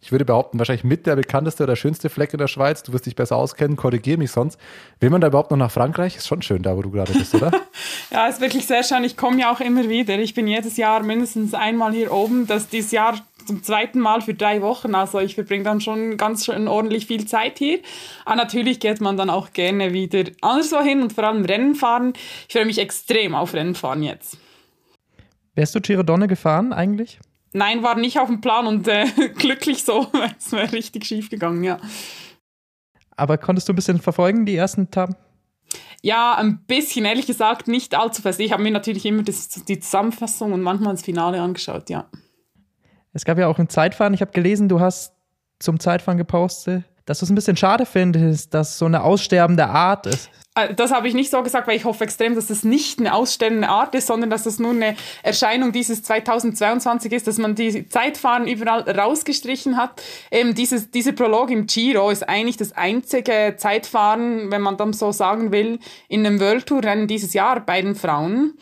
[0.03, 2.83] Ich würde behaupten, wahrscheinlich mit der bekannteste oder schönste Fleck in der Schweiz.
[2.83, 4.59] Du wirst dich besser auskennen, korrigier mich sonst.
[4.99, 6.17] Will man da überhaupt noch nach Frankreich?
[6.17, 7.51] Ist schon schön da, wo du gerade bist, oder?
[8.11, 9.05] ja, ist wirklich sehr schön.
[9.05, 10.19] Ich komme ja auch immer wieder.
[10.19, 12.47] Ich bin jedes Jahr mindestens einmal hier oben.
[12.47, 13.15] Das dieses Jahr
[13.47, 14.93] zum zweiten Mal für drei Wochen.
[14.93, 17.79] Also ich verbringe dann schon ganz schön ordentlich viel Zeit hier.
[18.25, 22.11] Aber natürlich geht man dann auch gerne wieder anderswo hin und vor allem Rennen fahren.
[22.49, 24.37] Ich freue mich extrem auf Rennen fahren jetzt.
[25.55, 27.21] Wärst du Girodonne gefahren eigentlich?
[27.53, 30.07] Nein, war nicht auf dem Plan und äh, glücklich so.
[30.37, 31.79] es wäre richtig schief gegangen, ja.
[33.15, 35.15] Aber konntest du ein bisschen verfolgen, die ersten Etappen?
[36.01, 38.39] Ja, ein bisschen, ehrlich gesagt, nicht allzu fest.
[38.39, 42.09] Ich habe mir natürlich immer das, die Zusammenfassung und manchmal das Finale angeschaut, ja.
[43.13, 44.13] Es gab ja auch ein Zeitfahren.
[44.13, 45.13] Ich habe gelesen, du hast
[45.59, 50.05] zum Zeitfahren gepostet, dass du es ein bisschen schade findest, dass so eine aussterbende Art
[50.07, 50.29] ist.
[50.55, 53.13] Äh, das habe ich nicht so gesagt, weil ich hoffe extrem, dass es nicht eine
[53.13, 57.87] ausstellende Art ist, sondern dass es nur eine Erscheinung dieses 2022 ist, dass man die
[57.89, 60.01] Zeitfahren überall rausgestrichen hat.
[60.31, 65.11] Ähm, dieses, diese Prolog im Giro ist eigentlich das einzige Zeitfahren, wenn man dann so
[65.11, 68.53] sagen will, in einem World Tour Rennen dieses Jahr bei den Frauen.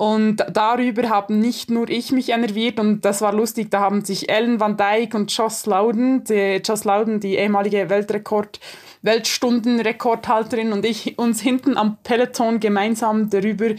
[0.00, 4.30] Und darüber haben nicht nur ich mich enerviert und das war lustig, da haben sich
[4.30, 8.60] Ellen Van Dijk und Joss Loudon, die, Joss Loudon, die ehemalige Weltrekord
[9.02, 13.74] Weltstundenrekordhalterin und ich uns hinten am Peloton gemeinsam darüber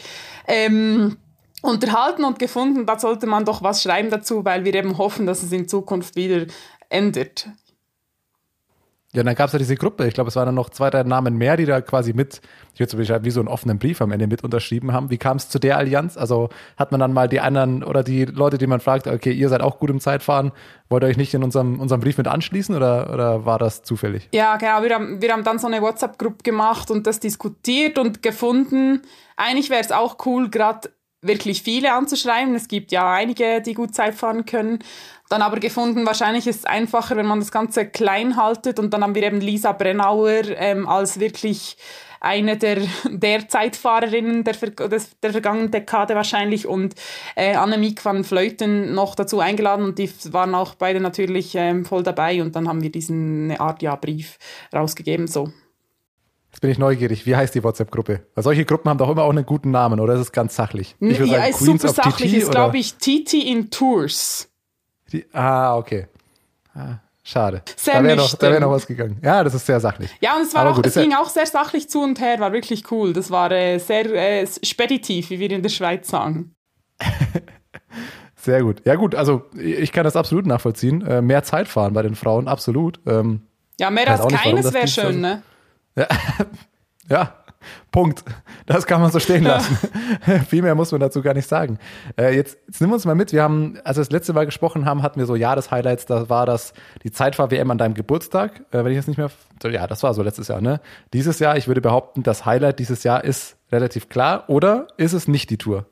[0.47, 1.17] ähm,
[1.63, 5.41] unterhalten und gefunden, da sollte man doch was schreiben dazu, weil wir eben hoffen, dass
[5.41, 6.45] es in Zukunft wieder
[6.89, 7.49] ändert.
[9.13, 10.07] Ja, dann gab es ja diese Gruppe.
[10.07, 12.39] Ich glaube, es waren dann noch zwei, drei Namen mehr, die da quasi mit,
[12.73, 15.09] ich würde es beschreiben, wie so einen offenen Brief am Ende mit unterschrieben haben.
[15.09, 16.15] Wie kam es zu der Allianz?
[16.15, 16.47] Also
[16.77, 19.61] hat man dann mal die anderen oder die Leute, die man fragt, okay, ihr seid
[19.61, 20.53] auch gut im Zeitfahren,
[20.87, 24.29] wollt ihr euch nicht in unserem, unserem Brief mit anschließen oder, oder war das zufällig?
[24.31, 24.81] Ja, genau.
[24.81, 29.01] Wir haben, wir haben dann so eine WhatsApp-Gruppe gemacht und das diskutiert und gefunden.
[29.35, 30.89] Eigentlich wäre es auch cool, gerade
[31.21, 32.55] wirklich viele anzuschreiben.
[32.55, 34.79] Es gibt ja einige, die gut Zeit fahren können.
[35.29, 38.79] Dann aber gefunden, wahrscheinlich ist es einfacher, wenn man das Ganze klein haltet.
[38.79, 41.77] Und dann haben wir eben Lisa Brennauer ähm, als wirklich
[42.21, 42.77] eine der,
[43.09, 46.95] der Zeitfahrerinnen der, des, der vergangenen Dekade wahrscheinlich und
[47.35, 52.03] äh, Annemiek van Vleuten noch dazu eingeladen und die waren auch beide natürlich ähm, voll
[52.03, 54.37] dabei und dann haben wir diesen eine Art ja Brief
[54.73, 55.51] rausgegeben so.
[56.51, 57.25] Jetzt bin ich neugierig.
[57.25, 58.25] Wie heißt die WhatsApp-Gruppe?
[58.35, 60.95] Weil solche Gruppen haben doch immer auch einen guten Namen, oder ist es ganz sachlich?
[60.99, 62.33] Ich würde ja, sagen, ist Queens super sachlich.
[62.33, 64.49] ist, glaube ich, TT in Tours.
[65.13, 66.07] Die, ah, okay.
[66.73, 67.61] Ah, schade.
[67.77, 69.17] Sehr da wäre noch, wär noch was gegangen.
[69.23, 70.09] Ja, das ist sehr sachlich.
[70.19, 72.91] Ja, und es, war auch, es ging auch sehr sachlich zu und her, war wirklich
[72.91, 73.13] cool.
[73.13, 76.53] Das war äh, sehr äh, speditiv, wie wir in der Schweiz sagen.
[78.35, 78.81] sehr gut.
[78.83, 81.01] Ja, gut, also ich kann das absolut nachvollziehen.
[81.05, 82.99] Äh, mehr Zeit fahren bei den Frauen, absolut.
[83.05, 83.43] Ähm,
[83.79, 85.43] ja, mehr als keines wäre schön, ne?
[85.95, 86.07] Ja,
[87.09, 87.33] ja,
[87.91, 88.23] Punkt.
[88.65, 89.77] Das kann man so stehen lassen.
[90.47, 91.77] Viel mehr muss man dazu gar nicht sagen.
[92.17, 93.33] Äh, jetzt, jetzt nimm uns mal mit.
[93.33, 96.05] Wir haben, als wir das letzte Mal gesprochen haben, hatten wir so Jahreshighlights.
[96.05, 96.73] Da war das
[97.03, 98.61] die Zeitfahr-WM an deinem Geburtstag.
[98.71, 99.29] Äh, wenn ich jetzt nicht mehr,
[99.63, 100.79] ja, das war so letztes Jahr, ne?
[101.13, 104.45] Dieses Jahr, ich würde behaupten, das Highlight dieses Jahr ist relativ klar.
[104.47, 105.85] Oder ist es nicht die Tour?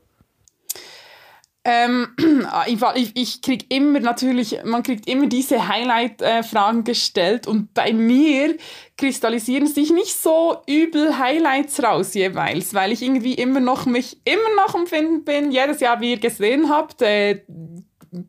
[1.71, 2.08] Ähm,
[2.95, 8.58] ich, ich krieg immer natürlich, man kriegt immer diese Highlight-Fragen gestellt und bei mir
[8.97, 14.65] kristallisieren sich nicht so übel Highlights raus jeweils, weil ich irgendwie immer noch mich immer
[14.65, 17.43] noch empfinden bin, jedes Jahr, wie ihr gesehen habt, äh,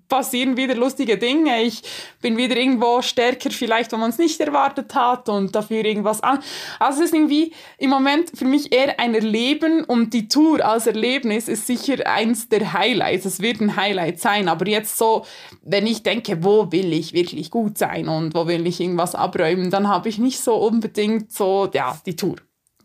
[0.08, 1.62] passieren wieder lustige Dinge.
[1.62, 1.82] Ich
[2.20, 6.40] bin wieder irgendwo stärker, vielleicht, wenn man es nicht erwartet hat und dafür irgendwas an.
[6.78, 10.86] Also es ist irgendwie im Moment für mich eher ein Erleben und die Tour als
[10.86, 13.24] Erlebnis ist sicher eins der Highlights.
[13.24, 15.24] Es wird ein Highlight sein, aber jetzt so,
[15.62, 19.70] wenn ich denke, wo will ich wirklich gut sein und wo will ich irgendwas abräumen,
[19.70, 22.36] dann habe ich nicht so unbedingt so, ja, die Tour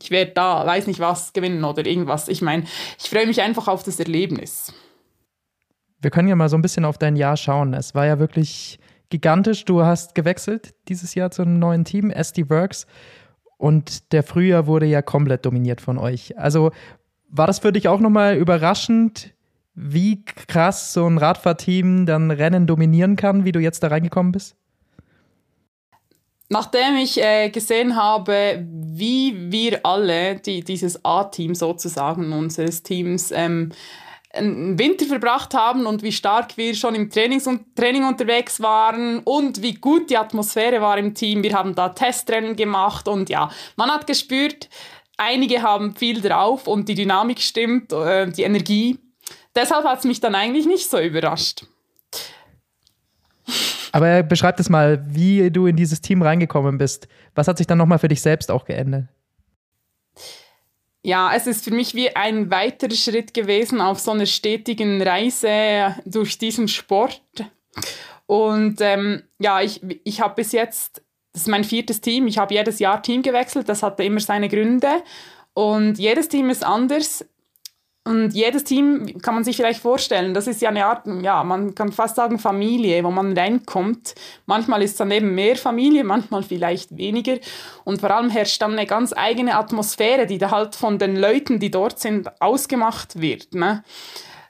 [0.01, 2.27] ich werde da, weiß nicht was, gewinnen oder irgendwas.
[2.27, 2.65] Ich meine,
[3.01, 4.73] ich freue mich einfach auf das Erlebnis.
[6.05, 7.73] Wir können ja mal so ein bisschen auf dein Jahr schauen.
[7.73, 8.77] Es war ja wirklich
[9.09, 9.65] gigantisch.
[9.65, 12.85] Du hast gewechselt dieses Jahr zu einem neuen Team, SD Works.
[13.57, 16.37] Und der Frühjahr wurde ja komplett dominiert von euch.
[16.37, 16.69] Also
[17.29, 19.33] war das für dich auch nochmal überraschend,
[19.73, 24.55] wie krass so ein Radfahrteam dann Rennen dominieren kann, wie du jetzt da reingekommen bist?
[26.49, 33.71] nachdem ich äh, gesehen habe, wie wir alle, die, dieses A-Team sozusagen unseres Teams, ähm,
[34.35, 39.61] einen Winter verbracht haben und wie stark wir schon im Trainings Training unterwegs waren und
[39.61, 41.43] wie gut die Atmosphäre war im Team.
[41.43, 44.69] Wir haben da Testrennen gemacht und ja, man hat gespürt,
[45.17, 48.99] einige haben viel drauf und die Dynamik stimmt, äh, die Energie.
[49.55, 51.65] Deshalb hat es mich dann eigentlich nicht so überrascht.
[53.91, 57.07] Aber beschreib das mal, wie du in dieses Team reingekommen bist.
[57.33, 59.05] Was hat sich dann nochmal für dich selbst auch geändert?
[61.05, 65.95] Ja, es ist für mich wie ein weiterer Schritt gewesen auf so einer stetigen Reise
[66.03, 67.21] durch diesen Sport.
[68.25, 72.55] Und ähm, ja, ich, ich habe bis jetzt, das ist mein viertes Team, ich habe
[72.55, 75.03] jedes Jahr Team gewechselt, das hatte immer seine Gründe.
[75.53, 77.23] Und jedes Team ist anders.
[78.07, 81.73] Und jedes Team kann man sich vielleicht vorstellen, das ist ja eine Art, ja, man
[81.73, 84.13] kann fast sagen Familie, wo man reinkommt.
[84.45, 87.37] Manchmal ist dann eben mehr Familie, manchmal vielleicht weniger.
[87.83, 91.57] Und vor allem herrscht dann eine ganz eigene Atmosphäre, die da halt von den Leuten,
[91.57, 93.55] die dort sind, ausgemacht wird.
[93.55, 93.83] Ne?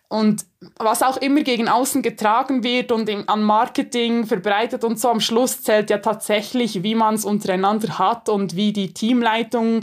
[0.08, 0.46] Und
[0.78, 5.20] was auch immer gegen außen getragen wird und im, an Marketing verbreitet und so, am
[5.20, 9.82] Schluss zählt ja tatsächlich, wie man es untereinander hat und wie die Teamleitung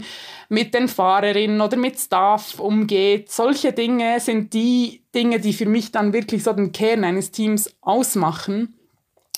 [0.49, 3.31] mit den Fahrerinnen oder mit Staff umgeht.
[3.31, 7.73] Solche Dinge sind die Dinge, die für mich dann wirklich so den Kern eines Teams
[7.81, 8.77] ausmachen.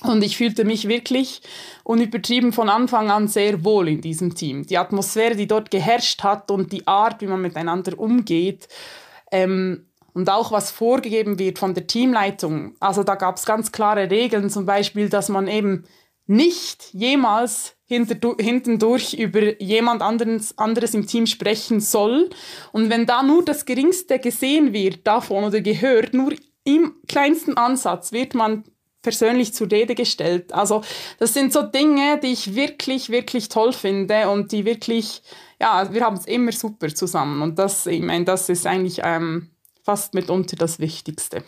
[0.03, 1.41] Und ich fühlte mich wirklich
[1.83, 4.65] unübertrieben von Anfang an sehr wohl in diesem Team.
[4.65, 8.67] Die Atmosphäre, die dort geherrscht hat und die Art, wie man miteinander umgeht,
[9.31, 12.75] ähm, und auch was vorgegeben wird von der Teamleitung.
[12.79, 15.83] Also da gab es ganz klare Regeln, zum Beispiel, dass man eben
[16.25, 22.29] nicht jemals hintendurch über jemand anderes, anderes im Team sprechen soll.
[22.71, 28.11] Und wenn da nur das Geringste gesehen wird davon oder gehört, nur im kleinsten Ansatz
[28.11, 28.63] wird man
[29.03, 30.51] persönlich zur Rede gestellt.
[30.53, 30.81] Also
[31.19, 35.21] das sind so Dinge, die ich wirklich, wirklich toll finde und die wirklich,
[35.61, 37.43] ja, wir haben es immer super zusammen.
[37.43, 39.51] Und das, ich meine, das ist eigentlich ähm,
[39.85, 41.43] fast mitunter das Wichtigste.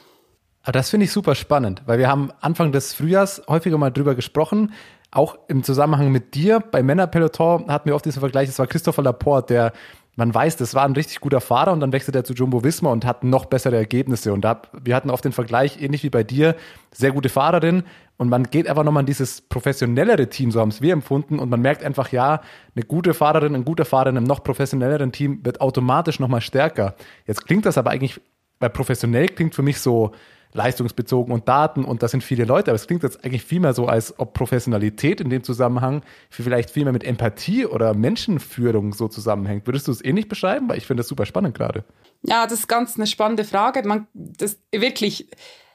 [0.61, 4.13] Aber das finde ich super spannend, weil wir haben Anfang des Frühjahrs häufiger mal drüber
[4.13, 4.73] gesprochen,
[5.09, 6.59] auch im Zusammenhang mit dir.
[6.59, 9.73] Bei Männerpeloton hatten wir oft diesen Vergleich, es war Christopher Laporte, der
[10.17, 12.91] man weiß, das war ein richtig guter Fahrer und dann wechselt er zu Jumbo Visma
[12.91, 14.33] und hat noch bessere Ergebnisse.
[14.33, 16.55] Und da, wir hatten oft den Vergleich, ähnlich wie bei dir,
[16.91, 17.83] sehr gute Fahrerin
[18.17, 21.49] und man geht einfach nochmal in dieses professionellere Team, so haben es wir empfunden und
[21.49, 22.41] man merkt einfach, ja,
[22.75, 26.95] eine gute Fahrerin, ein guter Fahrer in einem noch professionelleren Team wird automatisch nochmal stärker.
[27.27, 28.19] Jetzt klingt das aber eigentlich,
[28.59, 30.13] weil professionell klingt für mich so,
[30.53, 33.73] leistungsbezogen und Daten und das sind viele Leute, aber es klingt jetzt eigentlich viel mehr
[33.73, 39.07] so, als ob Professionalität in dem Zusammenhang vielleicht viel mehr mit Empathie oder Menschenführung so
[39.07, 39.67] zusammenhängt.
[39.67, 40.69] Würdest du es ähnlich beschreiben?
[40.69, 41.83] Weil ich finde das super spannend gerade.
[42.23, 43.87] Ja, das ist ganz eine spannende Frage.
[43.87, 45.29] Man, das wirklich.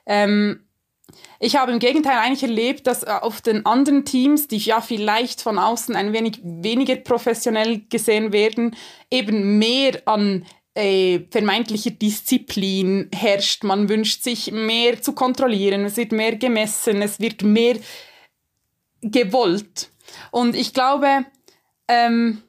[0.06, 0.60] Ähm,
[1.38, 5.58] ich habe im Gegenteil eigentlich erlebt, dass auf den anderen Teams, die ja vielleicht von
[5.58, 8.76] außen ein wenig weniger professionell gesehen werden,
[9.10, 13.64] eben mehr an äh, vermeintlicher Disziplin herrscht.
[13.64, 17.76] Man wünscht sich mehr zu kontrollieren, es wird mehr gemessen, es wird mehr
[19.02, 19.90] gewollt.
[20.30, 21.26] Und ich glaube,
[21.88, 22.42] ähm,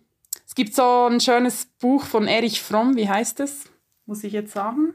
[0.46, 3.66] es gibt so ein schönes Buch von Erich Fromm, wie heißt es?
[4.06, 4.94] Muss ich jetzt sagen?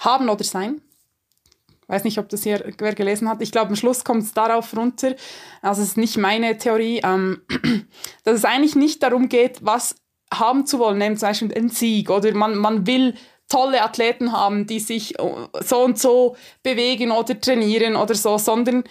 [0.00, 0.80] Haben oder sein?
[1.88, 3.42] weiß nicht, ob das hier wer gelesen hat.
[3.42, 5.14] Ich glaube, am Schluss kommt es darauf runter,
[5.62, 7.42] also es ist nicht meine Theorie, ähm,
[8.24, 9.96] dass es eigentlich nicht darum geht, was
[10.32, 12.34] haben zu wollen, nämlich zum Beispiel einen Sieg oder?
[12.34, 13.14] Man, man will
[13.48, 15.22] tolle Athleten haben, die sich äh,
[15.60, 18.84] so und so bewegen oder trainieren oder so, sondern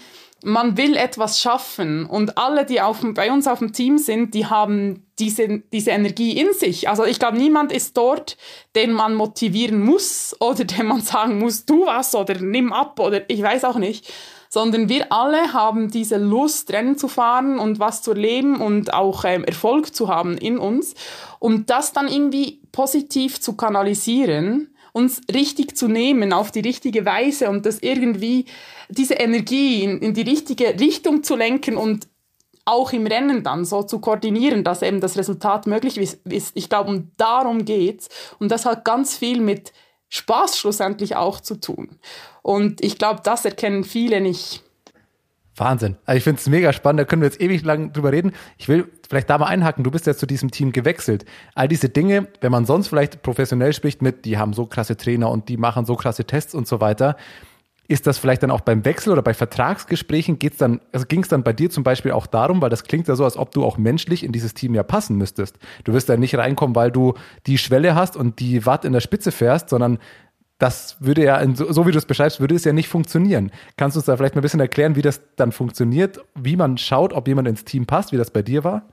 [0.43, 2.05] man will etwas schaffen.
[2.05, 6.39] Und alle, die auf, bei uns auf dem Team sind, die haben diese, diese Energie
[6.39, 6.87] in sich.
[6.87, 8.37] Also ich glaube, niemand ist dort,
[8.75, 13.29] den man motivieren muss oder dem man sagen muss, tu was oder nimm ab oder
[13.29, 14.11] ich weiß auch nicht,
[14.49, 19.25] sondern wir alle haben diese Lust, Rennen zu fahren und was zu erleben und auch
[19.25, 20.95] ähm, Erfolg zu haben in uns.
[21.39, 27.49] Und das dann irgendwie positiv zu kanalisieren, uns richtig zu nehmen auf die richtige Weise
[27.49, 28.45] und das irgendwie,
[28.87, 32.07] diese Energie in, in die richtige Richtung zu lenken und
[32.65, 36.19] auch im Rennen dann so zu koordinieren, dass eben das Resultat möglich ist.
[36.55, 38.09] Ich glaube, um darum geht's.
[38.39, 39.71] Und das hat ganz viel mit
[40.09, 41.99] Spaß schlussendlich auch zu tun.
[42.41, 44.63] Und ich glaube, das erkennen viele nicht.
[45.57, 45.95] Wahnsinn.
[46.05, 48.33] Also ich finde es mega spannend, da können wir jetzt ewig lang drüber reden.
[48.57, 51.25] Ich will vielleicht da mal einhaken, du bist jetzt zu diesem Team gewechselt.
[51.53, 55.29] All diese Dinge, wenn man sonst vielleicht professionell spricht mit, die haben so krasse Trainer
[55.29, 57.15] und die machen so krasse Tests und so weiter,
[57.87, 61.29] ist das vielleicht dann auch beim Wechsel oder bei Vertragsgesprächen geht's dann, also ging es
[61.29, 63.63] dann bei dir zum Beispiel auch darum, weil das klingt ja so, als ob du
[63.63, 65.57] auch menschlich in dieses Team ja passen müsstest.
[65.83, 67.13] Du wirst da nicht reinkommen, weil du
[67.45, 69.99] die Schwelle hast und die Watt in der Spitze fährst, sondern
[70.57, 73.51] das würde ja, so wie du es beschreibst, würde es ja nicht funktionieren.
[73.77, 76.77] Kannst du uns da vielleicht mal ein bisschen erklären, wie das dann funktioniert, wie man
[76.77, 78.83] schaut, ob jemand ins Team passt, wie das bei dir war?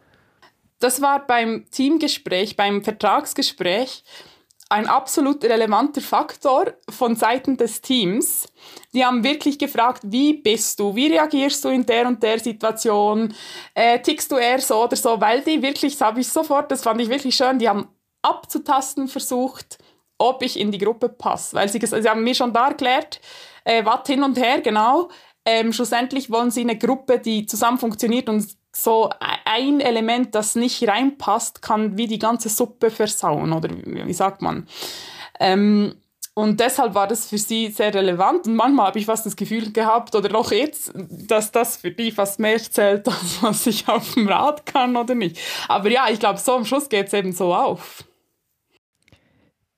[0.81, 4.02] Das war beim Teamgespräch, beim Vertragsgespräch
[4.72, 8.48] ein absolut relevanter Faktor von Seiten des Teams.
[8.94, 13.35] Die haben wirklich gefragt, wie bist du, wie reagierst du in der und der Situation,
[13.74, 16.82] äh, tickst du eher so oder so, weil die wirklich, das habe ich sofort, das
[16.82, 17.87] fand ich wirklich schön, die haben
[18.22, 19.76] abzutasten versucht,
[20.16, 23.20] ob ich in die Gruppe passe, weil sie, sie haben mir schon da erklärt,
[23.64, 25.11] äh, was hin und her, genau.
[25.44, 29.11] Ähm, schlussendlich wollen sie eine Gruppe, die zusammen funktioniert und so
[29.44, 34.66] ein Element, das nicht reinpasst, kann wie die ganze Suppe versauen, oder wie sagt man.
[35.38, 35.94] Ähm,
[36.35, 38.46] und deshalb war das für sie sehr relevant.
[38.46, 42.11] Und manchmal habe ich fast das Gefühl gehabt, oder auch jetzt, dass das für die
[42.11, 45.38] fast mehr zählt, als was ich auf dem Rad kann oder nicht.
[45.68, 48.04] Aber ja, ich glaube, so am Schluss geht es eben so auf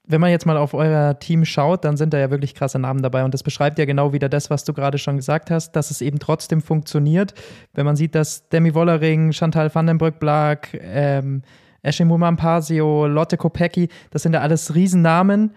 [0.07, 3.03] wenn man jetzt mal auf euer Team schaut, dann sind da ja wirklich krasse Namen
[3.03, 3.25] dabei.
[3.25, 6.03] Und das beschreibt ja genau wieder das, was du gerade schon gesagt hast, dass es
[6.03, 7.33] eben trotzdem funktioniert.
[7.73, 11.43] Wenn man sieht, dass Demi Wollering, Chantal van den Brück-Blag, ähm,
[11.83, 15.55] Eshe Mumampasio, Lotte Kopecki, das sind ja alles Riesennamen.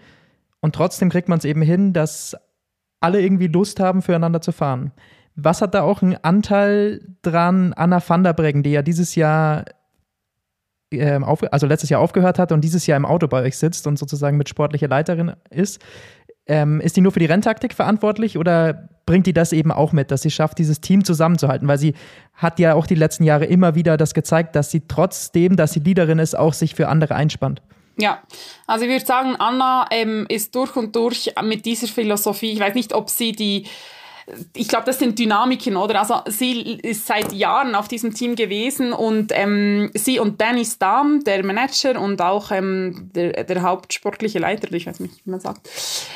[0.60, 2.34] Und trotzdem kriegt man es eben hin, dass
[3.00, 4.92] alle irgendwie Lust haben, füreinander zu fahren.
[5.36, 9.66] Was hat da auch einen Anteil dran, Anna van der Breggen, die ja dieses Jahr
[10.92, 13.86] ähm, auf, also letztes Jahr aufgehört hat und dieses Jahr im Auto bei euch sitzt
[13.86, 15.80] und sozusagen mit sportlicher Leiterin ist.
[16.46, 20.10] Ähm, ist die nur für die Renntaktik verantwortlich oder bringt die das eben auch mit,
[20.10, 21.68] dass sie schafft, dieses Team zusammenzuhalten?
[21.68, 21.94] Weil sie
[22.32, 25.80] hat ja auch die letzten Jahre immer wieder das gezeigt, dass sie trotzdem, dass sie
[25.80, 27.60] Leaderin ist, auch sich für andere einspannt.
[27.98, 28.22] Ja,
[28.66, 32.74] also ich würde sagen, Anna ähm, ist durch und durch mit dieser Philosophie, ich weiß
[32.74, 33.66] nicht, ob sie die
[34.54, 36.00] ich glaube, das sind Dynamiken, oder?
[36.00, 41.24] Also sie ist seit Jahren auf diesem Team gewesen und ähm, sie und Danny Stamm,
[41.24, 45.68] der Manager und auch ähm, der, der hauptsportliche Leiter, ich weiß nicht, wie man sagt,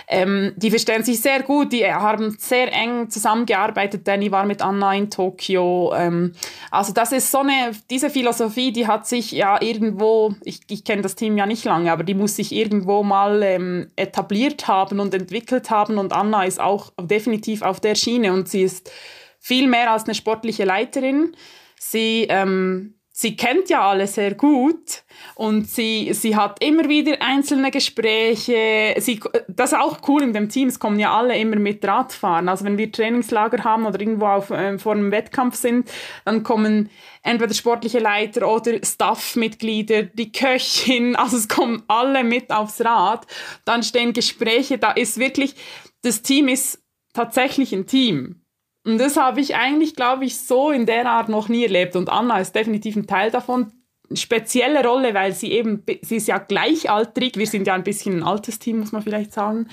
[0.09, 4.07] ähm, die verstehen sich sehr gut, die haben sehr eng zusammengearbeitet.
[4.07, 5.93] Danny war mit Anna in Tokio.
[5.97, 6.33] Ähm,
[6.71, 11.03] also das ist so eine, diese Philosophie, die hat sich ja irgendwo, ich, ich kenne
[11.03, 15.15] das Team ja nicht lange, aber die muss sich irgendwo mal ähm, etabliert haben und
[15.15, 18.91] entwickelt haben und Anna ist auch definitiv auf der Schiene und sie ist
[19.39, 21.37] viel mehr als eine sportliche Leiterin.
[21.79, 25.03] Sie, ähm, sie kennt ja alle sehr gut
[25.35, 28.95] und sie, sie hat immer wieder einzelne Gespräche.
[28.99, 32.49] Sie, das ist auch cool in dem Team, es kommen ja alle immer mit Radfahren.
[32.49, 35.91] Also wenn wir Trainingslager haben oder irgendwo auf, äh, vor einem Wettkampf sind,
[36.25, 36.89] dann kommen
[37.23, 43.27] entweder sportliche Leiter oder Staffmitglieder, die Köchin, also es kommen alle mit aufs Rad.
[43.65, 45.57] Dann stehen Gespräche, da ist wirklich,
[46.03, 46.82] das Team ist
[47.13, 48.43] tatsächlich ein Team.
[48.85, 51.95] Und das habe ich eigentlich, glaube ich, so in der Art noch nie erlebt.
[51.95, 53.73] Und Anna ist definitiv ein Teil davon.
[54.13, 58.23] Spezielle Rolle, weil sie eben, sie ist ja gleichaltrig, wir sind ja ein bisschen ein
[58.23, 59.69] altes Team, muss man vielleicht sagen,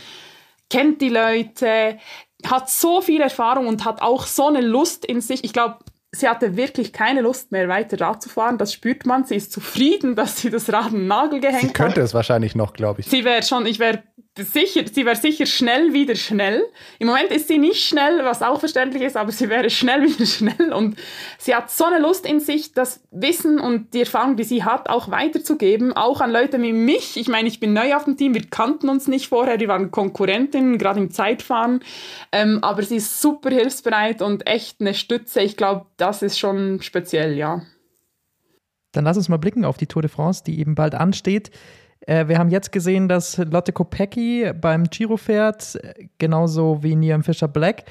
[0.70, 1.98] kennt die Leute,
[2.46, 5.44] hat so viel Erfahrung und hat auch so eine Lust in sich.
[5.44, 5.80] Ich glaube,
[6.12, 8.58] sie hatte wirklich keine Lust mehr weiter Rad zu fahren.
[8.58, 9.26] Das spürt man.
[9.26, 11.68] Sie ist zufrieden, dass sie das Rad den Nagel gehängt hat.
[11.68, 12.08] Sie könnte hat.
[12.08, 13.08] es wahrscheinlich noch, glaube ich.
[13.08, 14.04] Sie wäre schon, ich wäre
[14.44, 16.66] sicher, sie wäre sicher schnell wieder schnell.
[17.00, 20.26] Im Moment ist sie nicht schnell, was auch verständlich ist, aber sie wäre schnell wieder
[20.26, 20.74] schnell.
[20.74, 20.98] Und
[21.38, 24.90] sie hat so eine Lust in sich, das Wissen und die Erfahrung, die sie hat,
[24.90, 27.18] auch weiterzugeben, auch an Leute wie mich.
[27.18, 29.92] Ich meine, ich bin neu auf dem Team, wir kannten uns nicht vorher, wir waren
[29.92, 31.82] Konkurrentinnen, gerade im Zeitfahren.
[32.32, 35.42] Ähm, aber sie ist super hilfsbereit und echt eine Stütze.
[35.42, 37.62] Ich glaube, das ist schon speziell, ja.
[38.92, 41.52] Dann lass uns mal blicken auf die Tour de France, die eben bald ansteht.
[42.02, 45.80] Äh, wir haben jetzt gesehen, dass Lotte Kopecki beim Giro fährt,
[46.18, 47.84] genauso wie Niam Fischer Black.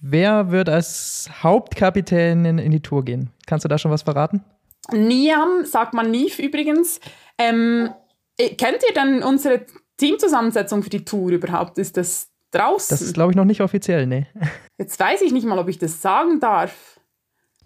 [0.00, 3.30] Wer wird als Hauptkapitänin in die Tour gehen?
[3.46, 4.44] Kannst du da schon was verraten?
[4.92, 7.00] Niam, sagt man Nief übrigens.
[7.38, 7.90] Ähm,
[8.38, 9.64] äh, kennt ihr denn unsere
[9.96, 11.78] Teamzusammensetzung für die Tour überhaupt?
[11.78, 12.94] Ist das draußen?
[12.94, 14.26] Das ist, glaube ich, noch nicht offiziell, nee.
[14.78, 17.00] Jetzt weiß ich nicht mal, ob ich das sagen darf.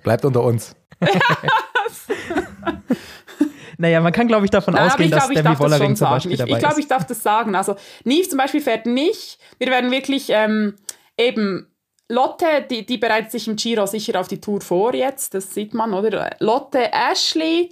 [0.02, 0.76] Bleibt unter uns.
[3.78, 6.52] Naja, man kann, glaube ich, davon Nein, ausgehen, dass Demi Wollering zum Beispiel ich, dabei
[6.52, 7.54] ich, glaube, ich darf das sagen.
[7.54, 9.38] Also Neve zum Beispiel fährt nicht.
[9.58, 10.74] Wir werden wirklich ähm,
[11.16, 11.68] eben
[12.08, 15.74] Lotte, die, die bereitet sich im Giro sicher auf die Tour vor jetzt, das sieht
[15.74, 16.36] man, oder?
[16.40, 17.70] Lotte, Ashley,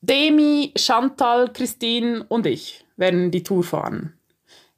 [0.00, 4.14] Demi, Chantal, Christine und ich werden die Tour fahren.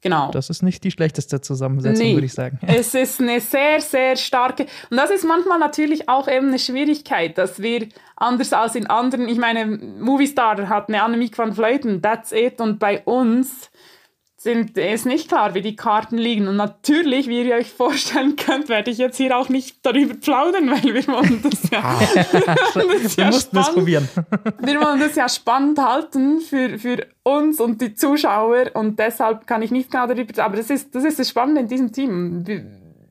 [0.05, 0.29] Genau.
[0.29, 2.59] Das ist nicht die schlechteste Zusammensetzung, nee, würde ich sagen.
[2.67, 4.67] Es ist eine sehr, sehr starke.
[4.91, 9.27] Und das ist manchmal natürlich auch eben eine Schwierigkeit, dass wir anders als in anderen,
[9.27, 12.61] ich meine, Movistar hat eine Annemiek van Vleuten, that's it.
[12.61, 13.71] Und bei uns
[14.45, 16.47] sind, ist nicht klar, wie die Karten liegen.
[16.47, 20.69] Und natürlich, wie ihr euch vorstellen könnt, werde ich jetzt hier auch nicht darüber plaudern,
[20.69, 21.81] weil wir wollen das ja,
[23.03, 24.09] das Wir ja mussten spannend, probieren.
[24.59, 29.63] wir wollen das ja spannend halten für, für uns und die Zuschauer und deshalb kann
[29.63, 32.45] ich nicht genau darüber, aber das ist, das ist das Spannende in diesem Team.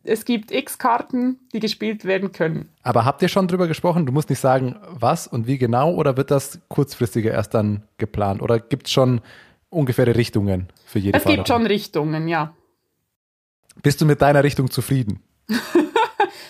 [0.05, 2.69] Es gibt x Karten, die gespielt werden können.
[2.85, 4.07] Aber habt ihr schon drüber gesprochen?
[4.07, 8.41] Du musst nicht sagen, was und wie genau, oder wird das kurzfristiger erst dann geplant?
[8.41, 9.21] Oder gibt es schon
[9.75, 11.47] ungefähre Richtungen für jede Es gibt Fahrerin?
[11.47, 12.55] schon Richtungen, ja.
[13.83, 15.23] Bist du mit deiner Richtung zufrieden?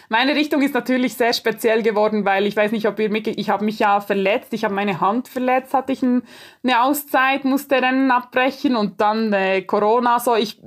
[0.09, 3.49] Meine Richtung ist natürlich sehr speziell geworden, weil ich weiß nicht, ob ihr mitgekriegt ich
[3.49, 6.23] habe mich ja verletzt, ich habe meine Hand verletzt, hatte ich ein,
[6.63, 10.61] eine Auszeit, musste Rennen abbrechen und dann äh, Corona, so ich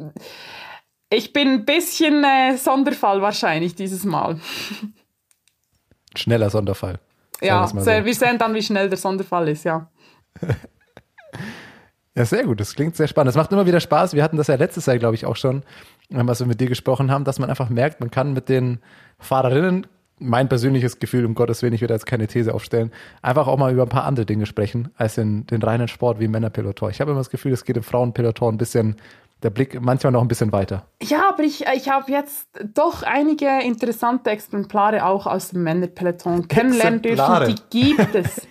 [1.10, 4.40] ich bin ein bisschen äh, Sonderfall wahrscheinlich dieses Mal.
[6.16, 7.00] Schneller Sonderfall.
[7.40, 8.06] Ja, sehr, so.
[8.06, 9.90] wir sehen dann, wie schnell der Sonderfall ist, ja.
[12.18, 12.60] Ja, sehr gut.
[12.60, 13.30] Das klingt sehr spannend.
[13.30, 14.16] Es macht immer wieder Spaß.
[14.16, 15.62] Wir hatten das ja letztes Jahr, glaube ich, auch schon,
[16.10, 18.80] ähm, als wir mit dir gesprochen haben, dass man einfach merkt, man kann mit den
[19.20, 19.86] Fahrerinnen,
[20.18, 22.92] mein persönliches Gefühl, um Gottes Willen, ich will jetzt keine These aufstellen,
[23.22, 26.28] einfach auch mal über ein paar andere Dinge sprechen, als in den reinen Sport wie
[26.28, 26.90] Männerpeloton.
[26.90, 28.96] Ich habe immer das Gefühl, es geht im Frauenpeloton ein bisschen,
[29.44, 30.88] der Blick manchmal noch ein bisschen weiter.
[31.04, 37.04] Ja, aber ich, ich habe jetzt doch einige interessante Exemplare auch aus dem Männerpeloton kennenlernen
[37.04, 37.56] dürfen.
[37.72, 38.48] Die gibt es.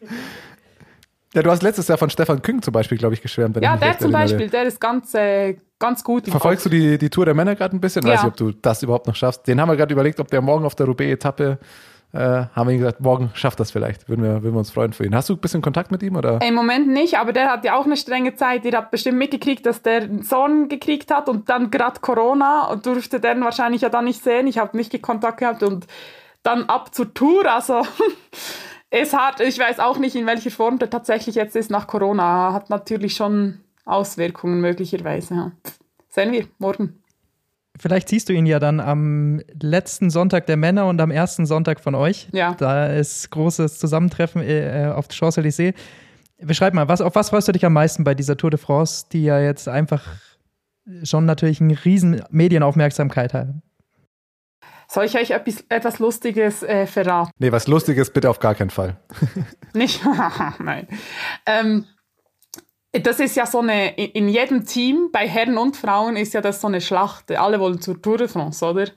[1.34, 3.56] Ja, du hast letztes Jahr von Stefan Küng zum Beispiel, glaube ich, geschwärmt.
[3.56, 4.22] Ja, ich der zum erinnere.
[4.22, 6.28] Beispiel, der ist ganz, äh, ganz gut.
[6.28, 8.04] Verfolgst du die, die Tour der Männer gerade ein bisschen?
[8.06, 8.14] Ja.
[8.14, 9.46] Weiß nicht, ob du das überhaupt noch schaffst.
[9.46, 11.58] Den haben wir gerade überlegt, ob der morgen auf der Roubaix-Etappe,
[12.12, 14.10] äh, haben wir ihm gesagt, morgen schafft das vielleicht.
[14.10, 15.14] Würden wir, würden wir uns freuen für ihn.
[15.14, 16.16] Hast du ein bisschen Kontakt mit ihm?
[16.16, 16.42] Oder?
[16.42, 18.66] Im Moment nicht, aber der hat ja auch eine strenge Zeit.
[18.66, 22.84] Ihr habt bestimmt mitgekriegt, dass der einen Sohn gekriegt hat und dann gerade Corona und
[22.84, 24.46] durfte den wahrscheinlich ja dann nicht sehen.
[24.46, 25.86] Ich habe nicht Kontakt gehabt und
[26.42, 27.50] dann ab zur Tour.
[27.50, 27.80] Also
[28.92, 32.52] es hat, ich weiß auch nicht, in welcher Form der tatsächlich jetzt ist nach Corona.
[32.52, 35.34] Hat natürlich schon Auswirkungen möglicherweise.
[35.34, 35.52] Ja.
[36.10, 37.02] Sehen wir morgen.
[37.80, 41.80] Vielleicht siehst du ihn ja dann am letzten Sonntag der Männer und am ersten Sonntag
[41.80, 42.28] von euch.
[42.32, 42.54] Ja.
[42.54, 45.72] Da ist großes Zusammentreffen äh, auf der Champs-Élysées.
[46.42, 49.06] Beschreib mal, was, auf was freust du dich am meisten bei dieser Tour de France,
[49.10, 50.04] die ja jetzt einfach
[51.02, 53.48] schon natürlich eine riesen Medienaufmerksamkeit hat?
[54.92, 57.30] Soll ich euch etwas, Lustiges äh, verraten?
[57.38, 58.98] Nee, was Lustiges bitte auf gar keinen Fall.
[59.72, 60.02] Nicht?
[60.58, 60.86] Nein.
[61.46, 61.86] Ähm,
[62.92, 66.42] das ist ja so eine, in in jedem Team, bei Herren und Frauen, ist ja
[66.42, 67.32] das so eine Schlacht.
[67.32, 68.88] Alle wollen zur Tour de France, oder?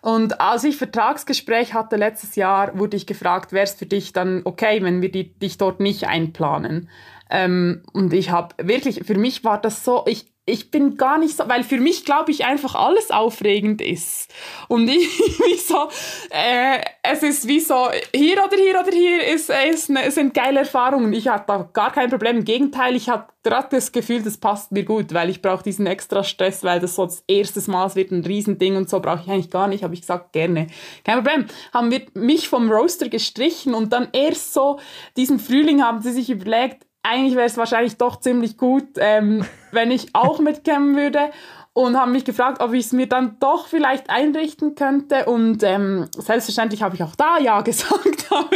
[0.00, 4.40] Und als ich Vertragsgespräch hatte letztes Jahr, wurde ich gefragt, wäre es für dich dann
[4.44, 6.88] okay, wenn wir die, dich dort nicht einplanen?
[7.28, 11.36] Ähm, und ich habe wirklich, für mich war das so, ich, ich bin gar nicht
[11.36, 14.32] so, weil für mich glaube ich einfach alles aufregend ist.
[14.68, 15.88] Und ich, wie so,
[16.30, 20.60] äh, es ist wie so, hier oder hier oder hier ist, ist eine, sind geile
[20.60, 21.12] Erfahrungen.
[21.12, 22.38] Ich hatte da gar kein Problem.
[22.38, 25.86] Im Gegenteil, ich hatte gerade das Gefühl, das passt mir gut, weil ich brauche diesen
[25.86, 29.30] extra Stress, weil das so das erste Mal wird ein Riesending und so brauche ich
[29.30, 29.84] eigentlich gar nicht.
[29.84, 30.68] Habe ich gesagt, gerne.
[31.04, 31.46] Kein Problem.
[31.72, 34.78] Haben wir mich vom Roaster gestrichen und dann erst so
[35.16, 39.90] diesen Frühling haben sie sich überlegt, eigentlich wäre es wahrscheinlich doch ziemlich gut, ähm, wenn
[39.90, 41.30] ich auch mitkämen würde.
[41.74, 45.26] Und haben mich gefragt, ob ich es mir dann doch vielleicht einrichten könnte.
[45.26, 48.26] Und ähm, selbstverständlich habe ich auch da Ja gesagt.
[48.30, 48.48] Aber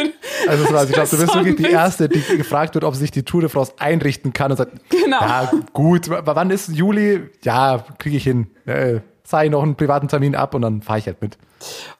[0.49, 0.88] Also war's.
[0.88, 3.49] ich glaube, du bist wirklich die Erste, die gefragt wird, ob sich die Tour de
[3.49, 5.20] France einrichten kann und sagt, Genau.
[5.20, 7.30] ja gut, w- wann ist Juli?
[7.45, 8.49] Ja, kriege ich hin.
[8.66, 8.97] Äh,
[9.45, 11.38] ich noch einen privaten Termin ab und dann fahre ich halt mit.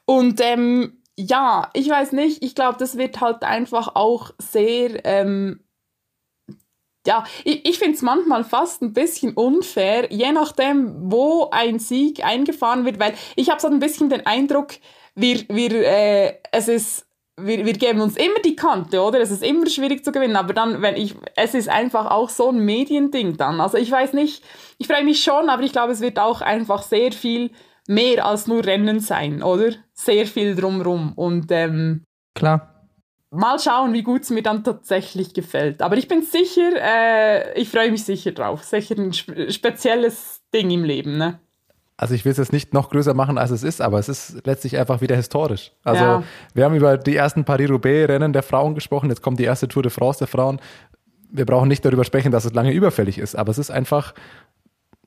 [0.03, 5.61] Und ähm, ja, ich weiß nicht, ich glaube, das wird halt einfach auch sehr, ähm,
[7.05, 12.23] ja, ich, ich finde es manchmal fast ein bisschen unfair, je nachdem, wo ein Sieg
[12.23, 14.73] eingefahren wird, weil ich habe so ein bisschen den Eindruck,
[15.15, 17.05] wir, wir, äh, es ist,
[17.37, 19.19] wir, wir geben uns immer die Kante, oder?
[19.19, 22.49] Es ist immer schwierig zu gewinnen, aber dann, wenn ich, es ist einfach auch so
[22.49, 23.59] ein Mediending dann.
[23.59, 24.43] Also ich weiß nicht,
[24.77, 27.51] ich freue mich schon, aber ich glaube, es wird auch einfach sehr viel
[27.87, 29.73] mehr als nur Rennen sein, oder?
[29.93, 31.13] Sehr viel drumrum.
[31.15, 32.72] Und ähm, Klar.
[33.33, 35.81] Mal schauen, wie gut es mir dann tatsächlich gefällt.
[35.81, 38.63] Aber ich bin sicher, äh, ich freue mich sicher drauf.
[38.63, 41.39] Sicher ein spe spezielles Ding im Leben, ne?
[41.97, 44.45] Also ich will es jetzt nicht noch größer machen, als es ist, aber es ist
[44.45, 45.71] letztlich einfach wieder historisch.
[45.83, 46.23] Also Ja.
[46.53, 49.91] wir haben über die ersten Paris-Roubaix-Rennen der Frauen gesprochen, jetzt kommt die erste Tour de
[49.91, 50.59] France der Frauen.
[51.31, 54.13] Wir brauchen nicht darüber sprechen, dass es lange überfällig ist, aber es ist einfach,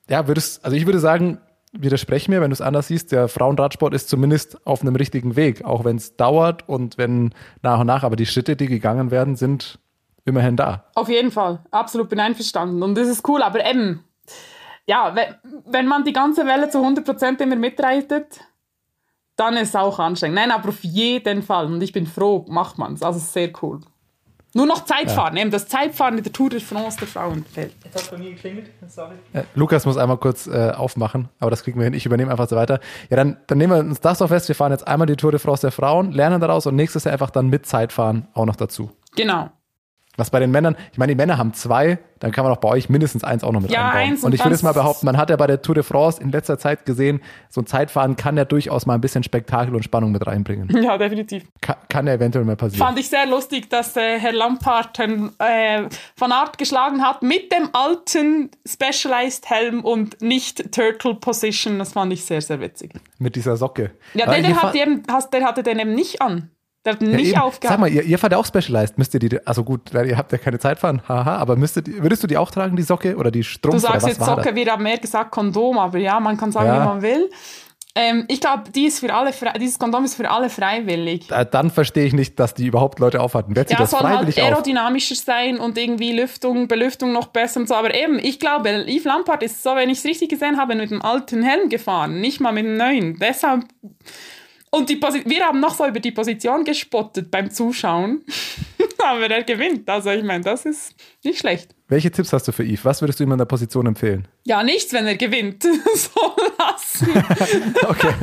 [0.09, 1.39] ja, würdest, also ich würde sagen,
[1.81, 5.63] widersprech mir, wenn du es anders siehst, der Frauenradsport ist zumindest auf einem richtigen Weg,
[5.65, 9.35] auch wenn es dauert und wenn nach und nach, aber die Schritte, die gegangen werden,
[9.35, 9.79] sind
[10.25, 10.85] immerhin da.
[10.95, 12.83] Auf jeden Fall, absolut bin einverstanden.
[12.83, 14.03] Und das ist cool, aber eben,
[14.85, 15.15] ja,
[15.65, 18.41] wenn, man die ganze Welle zu 100% immer mitreitet,
[19.35, 20.35] dann ist es auch anstrengend.
[20.35, 21.67] Nein, aber auf jeden Fall.
[21.67, 23.03] Und ich bin froh, macht man es.
[23.03, 23.81] Also sehr cool.
[24.53, 27.73] Nur noch Zeitfahren, eben das Zeitfahren in der Tour de France der Frauen fällt.
[27.83, 29.15] Jetzt hat bei mir geklingelt, sorry.
[29.33, 31.93] Äh, Lukas muss einmal kurz äh, aufmachen, aber das kriegen wir hin.
[31.93, 32.79] Ich übernehme einfach so weiter.
[33.09, 34.47] Ja, dann, dann nehmen wir uns das doch fest.
[34.47, 37.13] Wir fahren jetzt einmal die Tour de France der Frauen, lernen daraus und nächstes Jahr
[37.13, 38.91] einfach dann mit Zeitfahren auch noch dazu.
[39.15, 39.49] Genau.
[40.17, 42.69] Was bei den Männern, ich meine, die Männer haben zwei, dann kann man auch bei
[42.69, 44.01] euch mindestens eins auch noch mit Ja, einbauen.
[44.01, 45.83] eins und und ich würde jetzt mal behaupten, man hat ja bei der Tour de
[45.83, 49.75] France in letzter Zeit gesehen, so ein Zeitfahren kann ja durchaus mal ein bisschen Spektakel
[49.75, 50.69] und Spannung mit reinbringen.
[50.83, 51.43] Ja, definitiv.
[51.61, 52.85] Kann, kann ja eventuell mal passieren.
[52.87, 55.83] Fand ich sehr lustig, dass äh, Herr Lampard äh,
[56.17, 61.77] Van Art geschlagen hat mit dem alten Specialized Helm und nicht Turtle Position.
[61.77, 62.93] Das fand ich sehr, sehr witzig.
[63.19, 63.91] Mit dieser Socke.
[64.15, 66.49] Ja, der, fa- hat eben, der hatte den eben nicht an.
[66.85, 67.51] Der hat Ja, nicht eben.
[67.61, 68.97] Sag mal, ihr, ihr fahrt ja auch Specialized.
[68.97, 72.23] Müsst ihr die, also gut, ihr habt ja keine Zeit fahren, haha, aber müsstet, würdest
[72.23, 73.75] du die auch tragen, die Socke oder die Strumpf?
[73.75, 76.81] Du sagst jetzt Socke, wir haben mehr gesagt Kondom, aber ja, man kann sagen, Ja.
[76.81, 77.29] wie man will.
[77.99, 81.25] Ähm, ich glaube, die ist für alle frei- dieses Kondom ist für alle freiwillig.
[81.29, 81.39] das?
[81.39, 83.55] Äh, Dann verstehe ich nicht, dass die überhaupt Leute aufhalten.
[83.55, 84.47] Wer Ja, das soll halt freiwillig auf?
[84.49, 87.73] aerodynamischer sein und irgendwie Lüftung, Belüftung noch besser und so.
[87.73, 90.91] Aber eben, ich glaube, Yves Lampard ist so, wenn ich es richtig gesehen habe, mit
[90.91, 93.17] dem alten Helm gefahren, nicht mal mit dem neuen.
[93.19, 93.63] Deshalb.
[94.77, 98.23] Und die Posi wir haben noch so über die Position gespottet beim Zuschauen.
[99.03, 99.89] Aber er gewinnt.
[99.89, 101.73] Also ich meine, das ist nicht schlecht.
[101.87, 102.85] Welche Tipps hast du für Yves?
[102.85, 104.27] Was würdest du ihm in der Position empfehlen?
[104.45, 105.63] Ja, nichts, wenn er gewinnt.
[105.95, 107.23] so lassen.
[107.87, 108.13] Okay.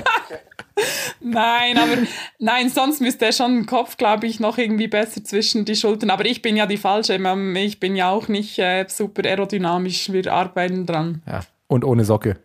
[1.21, 1.99] Nein, aber
[2.41, 6.11] nein, sonst müsste er schon den Kopf, glaube ich, noch irgendwie besser zwischen die Schultern.
[6.11, 7.15] Aber ich bin ja die falsche.
[7.55, 10.13] Ich bin ja auch nicht äh, super aerodynamisch.
[10.13, 11.23] Wir arbeiten dran.
[11.27, 11.43] Ja.
[11.69, 12.39] Und ohne Socke.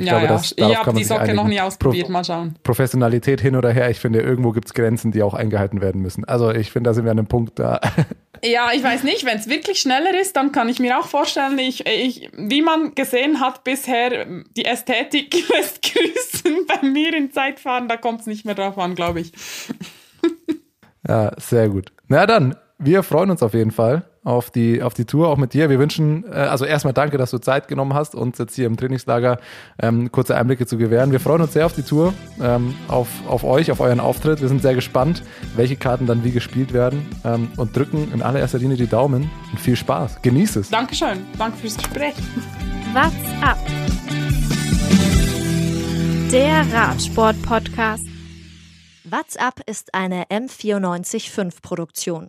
[0.00, 0.32] Ich ja, glaube, ja.
[0.32, 2.06] das- ich habe die Socke noch nie ausprobiert.
[2.06, 2.54] Pro- Mal schauen.
[2.62, 6.24] Professionalität hin oder her, ich finde, irgendwo gibt es Grenzen, die auch eingehalten werden müssen.
[6.24, 7.80] Also ich finde, da sind wir an einem Punkt da.
[8.44, 11.58] Ja, ich weiß nicht, wenn es wirklich schneller ist, dann kann ich mir auch vorstellen,
[11.58, 14.26] ich, ich, wie man gesehen hat bisher,
[14.56, 18.94] die Ästhetik lässt grüßen bei mir in Zeitfahren, da kommt es nicht mehr drauf an,
[18.94, 19.32] glaube ich.
[21.06, 21.90] Ja, sehr gut.
[22.08, 25.54] Na dann, wir freuen uns auf jeden Fall auf die, auf die Tour, auch mit
[25.54, 25.70] dir.
[25.70, 28.76] Wir wünschen, äh, also erstmal danke, dass du Zeit genommen hast, uns jetzt hier im
[28.76, 29.38] Trainingslager
[29.80, 31.12] ähm, kurze Einblicke zu gewähren.
[31.12, 34.42] Wir freuen uns sehr auf die Tour, ähm, auf, auf euch, auf euren Auftritt.
[34.42, 35.22] Wir sind sehr gespannt,
[35.56, 39.58] welche Karten dann wie gespielt werden ähm, und drücken in allererster Linie die Daumen und
[39.58, 40.20] viel Spaß.
[40.20, 40.68] Genieß es.
[40.68, 42.14] Dankeschön, danke fürs Gespräch.
[42.92, 43.56] What's up?
[46.30, 48.04] Der Radsport-Podcast.
[49.04, 52.28] WhatsApp ist eine M945-Produktion.